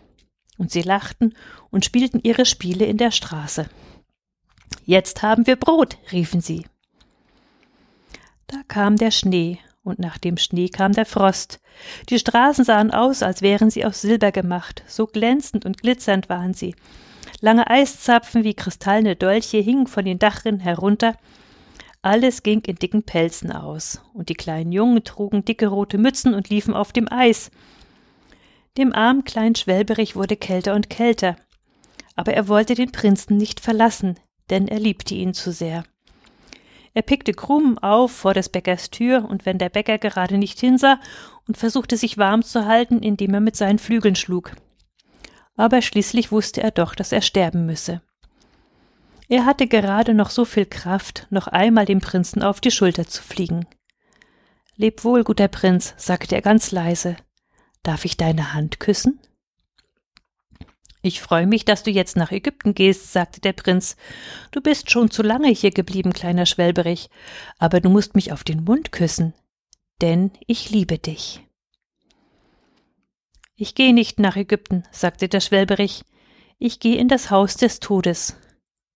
und 0.58 0.70
sie 0.70 0.82
lachten 0.82 1.34
und 1.70 1.84
spielten 1.84 2.20
ihre 2.22 2.44
Spiele 2.44 2.84
in 2.84 2.98
der 2.98 3.10
Straße. 3.10 3.68
Jetzt 4.84 5.22
haben 5.22 5.46
wir 5.46 5.56
Brot, 5.56 5.98
riefen 6.12 6.40
sie. 6.40 6.66
Da 8.46 8.58
kam 8.68 8.96
der 8.96 9.10
Schnee, 9.10 9.58
und 9.82 9.98
nach 9.98 10.18
dem 10.18 10.36
Schnee 10.36 10.68
kam 10.68 10.92
der 10.92 11.06
Frost. 11.06 11.60
Die 12.08 12.18
Straßen 12.18 12.64
sahen 12.64 12.90
aus, 12.90 13.22
als 13.22 13.42
wären 13.42 13.70
sie 13.70 13.84
aus 13.84 14.00
Silber 14.00 14.32
gemacht, 14.32 14.82
so 14.86 15.06
glänzend 15.06 15.64
und 15.64 15.80
glitzernd 15.80 16.28
waren 16.28 16.54
sie. 16.54 16.74
Lange 17.46 17.70
Eiszapfen 17.70 18.42
wie 18.42 18.54
kristallene 18.54 19.14
Dolche 19.14 19.58
hingen 19.58 19.86
von 19.86 20.04
den 20.04 20.18
Dachrinnen 20.18 20.58
herunter, 20.58 21.16
alles 22.02 22.42
ging 22.42 22.60
in 22.62 22.74
dicken 22.74 23.04
Pelzen 23.04 23.52
aus, 23.52 24.02
und 24.14 24.30
die 24.30 24.34
kleinen 24.34 24.72
Jungen 24.72 25.04
trugen 25.04 25.44
dicke 25.44 25.68
rote 25.68 25.96
Mützen 25.96 26.34
und 26.34 26.48
liefen 26.48 26.74
auf 26.74 26.90
dem 26.90 27.06
Eis. 27.08 27.52
Dem 28.76 28.92
armen 28.92 29.22
kleinen 29.22 29.54
Schwelberich 29.54 30.16
wurde 30.16 30.34
kälter 30.34 30.74
und 30.74 30.90
kälter, 30.90 31.36
aber 32.16 32.34
er 32.34 32.48
wollte 32.48 32.74
den 32.74 32.90
Prinzen 32.90 33.36
nicht 33.36 33.60
verlassen, 33.60 34.18
denn 34.50 34.66
er 34.66 34.80
liebte 34.80 35.14
ihn 35.14 35.32
zu 35.32 35.52
sehr. 35.52 35.84
Er 36.94 37.02
pickte 37.02 37.32
Krumen 37.32 37.78
auf 37.78 38.10
vor 38.10 38.34
des 38.34 38.48
Bäckers 38.48 38.90
Tür, 38.90 39.24
und 39.24 39.46
wenn 39.46 39.58
der 39.58 39.68
Bäcker 39.68 39.98
gerade 39.98 40.36
nicht 40.36 40.58
hinsah 40.58 40.98
und 41.46 41.56
versuchte 41.56 41.96
sich 41.96 42.18
warm 42.18 42.42
zu 42.42 42.66
halten, 42.66 43.04
indem 43.04 43.34
er 43.34 43.40
mit 43.40 43.54
seinen 43.54 43.78
Flügeln 43.78 44.16
schlug. 44.16 44.56
Aber 45.56 45.82
schließlich 45.82 46.30
wusste 46.30 46.62
er 46.62 46.70
doch, 46.70 46.94
dass 46.94 47.12
er 47.12 47.22
sterben 47.22 47.66
müsse. 47.66 48.02
Er 49.28 49.44
hatte 49.44 49.66
gerade 49.66 50.14
noch 50.14 50.30
so 50.30 50.44
viel 50.44 50.66
Kraft, 50.66 51.26
noch 51.30 51.48
einmal 51.48 51.84
dem 51.84 52.00
Prinzen 52.00 52.42
auf 52.42 52.60
die 52.60 52.70
Schulter 52.70 53.06
zu 53.06 53.22
fliegen. 53.22 53.66
Leb 54.76 55.02
wohl, 55.04 55.24
guter 55.24 55.48
Prinz, 55.48 55.94
sagte 55.96 56.34
er 56.34 56.42
ganz 56.42 56.70
leise. 56.70 57.16
Darf 57.82 58.04
ich 58.04 58.16
deine 58.16 58.52
Hand 58.52 58.78
küssen? 58.78 59.18
Ich 61.02 61.20
freue 61.20 61.46
mich, 61.46 61.64
dass 61.64 61.84
du 61.84 61.90
jetzt 61.90 62.16
nach 62.16 62.32
Ägypten 62.32 62.74
gehst, 62.74 63.12
sagte 63.12 63.40
der 63.40 63.52
Prinz. 63.52 63.96
Du 64.50 64.60
bist 64.60 64.90
schon 64.90 65.10
zu 65.10 65.22
lange 65.22 65.48
hier 65.48 65.70
geblieben, 65.70 66.12
kleiner 66.12 66.46
Schwelberich, 66.46 67.10
aber 67.58 67.80
du 67.80 67.88
musst 67.88 68.16
mich 68.16 68.32
auf 68.32 68.44
den 68.44 68.64
Mund 68.64 68.92
küssen, 68.92 69.32
denn 70.02 70.32
ich 70.46 70.70
liebe 70.70 70.98
dich. 70.98 71.45
Ich 73.58 73.74
gehe 73.74 73.94
nicht 73.94 74.20
nach 74.20 74.36
Ägypten, 74.36 74.82
sagte 74.90 75.28
der 75.28 75.40
Schwelberich. 75.40 76.04
Ich 76.58 76.78
gehe 76.78 76.96
in 76.96 77.08
das 77.08 77.30
Haus 77.30 77.56
des 77.56 77.80
Todes. 77.80 78.36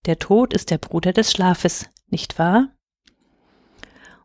Der 0.05 0.19
Tod 0.19 0.53
ist 0.53 0.71
der 0.71 0.77
Bruder 0.77 1.15
des 1.15 1.33
Schlafes, 1.33 1.89
nicht 2.09 2.39
wahr? 2.39 2.69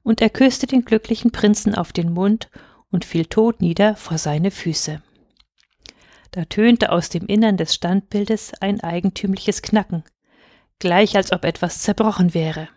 Und 0.03 0.21
er 0.21 0.29
küsste 0.29 0.67
den 0.67 0.83
glücklichen 0.83 1.31
Prinzen 1.31 1.73
auf 1.73 1.93
den 1.93 2.11
Mund 2.11 2.49
und 2.91 3.05
fiel 3.05 3.25
tot 3.25 3.61
nieder 3.61 3.95
vor 3.95 4.17
seine 4.17 4.51
Füße. 4.51 5.01
Da 6.31 6.43
tönte 6.43 6.91
aus 6.91 7.07
dem 7.07 7.27
Innern 7.27 7.55
des 7.55 7.73
Standbildes 7.73 8.53
ein 8.59 8.81
eigentümliches 8.81 9.61
Knacken, 9.61 10.03
gleich 10.79 11.15
als 11.15 11.31
ob 11.31 11.45
etwas 11.45 11.79
zerbrochen 11.79 12.33
wäre. 12.33 12.67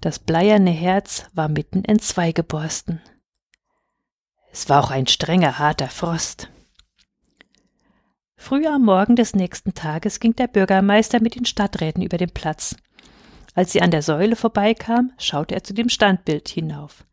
Das 0.00 0.18
bleierne 0.18 0.72
Herz 0.72 1.26
war 1.32 1.48
mitten 1.48 1.84
entzwei 1.84 2.32
geborsten. 2.32 3.00
Es 4.52 4.68
war 4.68 4.84
auch 4.84 4.90
ein 4.90 5.06
strenger, 5.06 5.58
harter 5.58 5.88
Frost. 5.88 6.50
Früh 8.36 8.66
am 8.66 8.84
Morgen 8.84 9.16
des 9.16 9.34
nächsten 9.34 9.72
Tages 9.72 10.20
ging 10.20 10.36
der 10.36 10.46
Bürgermeister 10.46 11.22
mit 11.22 11.36
den 11.36 11.46
Stadträten 11.46 12.02
über 12.02 12.18
den 12.18 12.30
Platz. 12.30 12.76
Als 13.54 13.72
sie 13.72 13.80
an 13.80 13.90
der 13.90 14.02
Säule 14.02 14.36
vorbeikam, 14.36 15.12
schaute 15.16 15.54
er 15.54 15.64
zu 15.64 15.72
dem 15.72 15.88
Standbild 15.88 16.48
hinauf. 16.50 17.06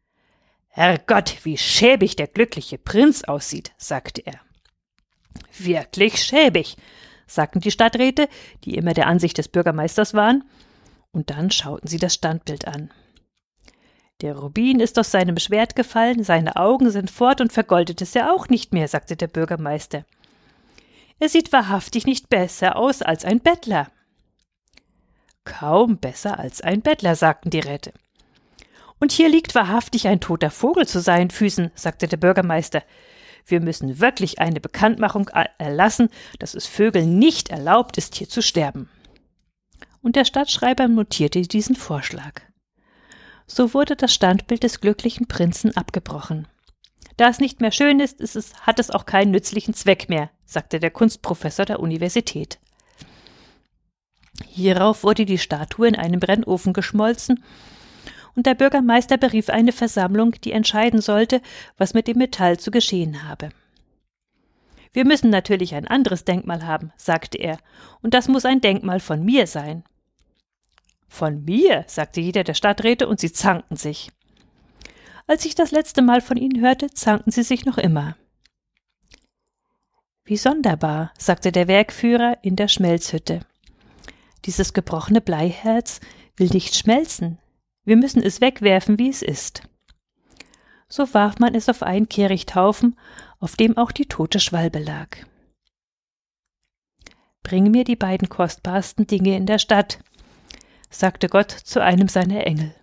Herrgott, 0.68 1.38
wie 1.44 1.58
schäbig 1.58 2.18
der 2.18 2.28
glückliche 2.28 2.78
Prinz 2.78 3.24
aussieht, 3.24 3.72
sagte 3.78 4.22
er. 4.26 4.40
Wirklich 5.58 6.22
schäbig, 6.22 6.76
sagten 7.26 7.62
die 7.62 7.72
Stadträte, 7.72 8.28
die 8.66 8.76
immer 8.76 8.94
der 8.94 9.08
Ansicht 9.08 9.38
des 9.38 9.48
Bürgermeisters 9.48 10.14
waren, 10.14 10.44
und 11.12 11.30
dann 11.30 11.52
schauten 11.52 11.88
sie 11.88 11.98
das 12.00 12.14
Standbild 12.14 12.68
an. 12.68 12.92
Der 14.22 14.38
Rubin 14.38 14.82
ist 14.82 15.00
aus 15.00 15.12
seinem 15.12 15.38
Schwert 15.38 15.78
gefallen, 15.78 16.24
seine 16.24 16.58
Augen 16.58 16.92
sind 16.92 17.10
fort 17.10 17.40
und 17.40 17.54
vergoldet 17.54 18.02
ist 18.02 18.16
er 18.18 18.34
auch 18.34 18.50
nicht 18.50 18.74
mehr, 18.74 18.88
sagte 18.90 19.16
der 19.16 19.28
Bürgermeister. 19.28 20.06
Er 21.20 21.30
sieht 21.30 21.54
wahrhaftig 21.54 22.06
nicht 22.06 22.30
besser 22.30 22.76
aus 22.76 23.02
als 23.02 23.24
ein 23.24 23.40
Bettler. 23.40 23.88
Kaum 25.46 25.98
besser 25.98 26.38
als 26.38 26.62
ein 26.62 26.82
Bettler, 26.82 27.16
sagten 27.16 27.50
die 27.50 27.60
Räte. 27.60 27.94
Und 29.00 29.14
hier 29.14 29.30
liegt 29.30 29.56
wahrhaftig 29.56 30.08
ein 30.08 30.20
toter 30.20 30.52
Vogel 30.52 30.86
zu 30.86 31.00
seinen 31.00 31.30
Füßen, 31.30 31.72
sagte 31.74 32.10
der 32.10 32.18
Bürgermeister. 32.18 32.84
Wir 33.46 33.62
müssen 33.62 34.00
wirklich 34.00 34.40
eine 34.40 34.60
Bekanntmachung 34.60 35.30
erlassen, 35.58 36.10
dass 36.40 36.56
es 36.56 36.68
Vögeln 36.68 37.18
nicht 37.20 37.50
erlaubt 37.50 37.98
ist, 37.98 38.16
hier 38.16 38.28
zu 38.28 38.42
sterben. 38.42 38.90
Und 40.02 40.18
der 40.18 40.26
Stadtschreiber 40.26 40.90
notierte 40.90 41.42
diesen 41.42 41.76
Vorschlag. 41.76 42.49
So 43.52 43.74
wurde 43.74 43.96
das 43.96 44.14
Standbild 44.14 44.62
des 44.62 44.80
glücklichen 44.80 45.28
Prinzen 45.28 45.76
abgebrochen. 45.76 46.48
Da 47.18 47.30
es 47.30 47.40
nicht 47.40 47.62
mehr 47.62 47.72
schön 47.72 48.00
ist, 48.00 48.22
ist 48.22 48.36
es, 48.36 48.54
hat 48.62 48.80
es 48.80 48.92
auch 48.92 49.08
keinen 49.08 49.32
nützlichen 49.32 49.74
Zweck 49.74 50.08
mehr, 50.08 50.30
sagte 50.46 50.80
der 50.80 50.92
Kunstprofessor 50.92 51.66
der 51.66 51.80
Universität. 51.80 52.60
Hierauf 54.48 55.04
wurde 55.04 55.26
die 55.26 55.40
Statue 55.40 55.88
in 55.88 55.96
einem 55.96 56.20
Brennofen 56.20 56.74
geschmolzen, 56.74 57.44
und 58.36 58.46
der 58.46 58.54
Bürgermeister 58.54 59.18
berief 59.18 59.50
eine 59.50 59.72
Versammlung, 59.72 60.34
die 60.44 60.52
entscheiden 60.52 61.02
sollte, 61.02 61.42
was 61.78 61.96
mit 61.96 62.08
dem 62.08 62.20
Metall 62.20 62.58
zu 62.60 62.70
geschehen 62.70 63.28
habe. 63.28 63.50
Wir 64.94 65.06
müssen 65.06 65.32
natürlich 65.32 65.74
ein 65.74 65.88
anderes 65.88 66.24
Denkmal 66.24 66.66
haben, 66.66 66.94
sagte 66.96 67.40
er, 67.40 67.58
und 68.02 68.14
das 68.14 68.28
muss 68.28 68.46
ein 68.46 68.62
Denkmal 68.62 69.00
von 69.00 69.26
mir 69.26 69.48
sein. 69.48 69.84
Von 71.10 71.44
mir, 71.44 71.84
sagte 71.88 72.22
jeder 72.22 72.44
der 72.44 72.54
Stadträte, 72.54 73.08
und 73.08 73.20
sie 73.20 73.32
zankten 73.32 73.76
sich. 73.76 74.12
Als 75.28 75.44
ich 75.44 75.56
das 75.56 75.72
letzte 75.72 76.02
Mal 76.02 76.22
von 76.22 76.38
ihnen 76.38 76.62
hörte, 76.62 76.90
zankten 76.92 77.32
sie 77.32 77.44
sich 77.44 77.66
noch 77.66 77.78
immer. 77.78 78.16
Wie 80.24 80.38
sonderbar, 80.38 81.12
sagte 81.18 81.52
der 81.52 81.68
Werkführer 81.68 82.38
in 82.44 82.56
der 82.56 82.68
Schmelzhütte. 82.68 83.42
Dieses 84.46 84.74
gebrochene 84.74 85.22
Bleiherz 85.22 86.00
will 86.38 86.50
nicht 86.50 86.76
schmelzen. 86.76 87.40
Wir 87.84 87.98
müssen 87.98 88.22
es 88.22 88.40
wegwerfen, 88.40 89.00
wie 89.00 89.10
es 89.10 89.22
ist. 89.22 89.64
So 90.88 91.14
warf 91.14 91.40
man 91.40 91.56
es 91.56 91.70
auf 91.70 91.84
einen 91.84 92.10
Kehrichthaufen, 92.10 92.98
auf 93.40 93.56
dem 93.56 93.78
auch 93.78 93.92
die 93.92 94.06
tote 94.06 94.40
Schwalbe 94.40 94.80
lag. 94.80 95.18
Bring 97.44 97.72
mir 97.72 97.84
die 97.84 97.96
beiden 97.96 98.30
kostbarsten 98.30 99.08
Dinge 99.08 99.36
in 99.36 99.46
der 99.46 99.60
Stadt, 99.60 100.00
sagte 100.90 101.30
Gott 101.30 101.52
zu 101.52 101.82
einem 101.82 102.08
seiner 102.08 102.46
Engel 102.46 102.74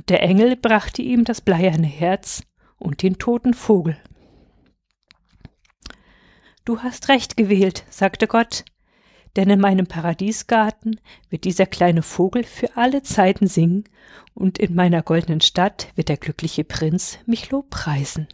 und 0.00 0.08
der 0.08 0.22
Engel 0.22 0.56
brachte 0.56 1.02
ihm 1.02 1.24
das 1.24 1.40
bleierne 1.40 1.86
Herz 1.86 2.42
und 2.78 3.02
den 3.02 3.18
toten 3.18 3.54
Vogel. 3.54 3.98
Du 6.64 6.80
hast 6.80 7.08
recht 7.08 7.36
gewählt, 7.36 7.84
sagte 7.90 8.26
Gott, 8.26 8.64
denn 9.36 9.50
in 9.50 9.60
meinem 9.60 9.86
Paradiesgarten 9.86 11.00
wird 11.28 11.44
dieser 11.44 11.66
kleine 11.66 12.02
Vogel 12.02 12.44
für 12.44 12.76
alle 12.76 13.02
Zeiten 13.02 13.46
singen, 13.46 13.84
und 14.32 14.58
in 14.58 14.74
meiner 14.74 15.02
goldenen 15.02 15.40
Stadt 15.40 15.88
wird 15.96 16.08
der 16.08 16.16
glückliche 16.16 16.64
Prinz 16.64 17.18
mich 17.26 17.50
lobpreisen. 17.50 18.26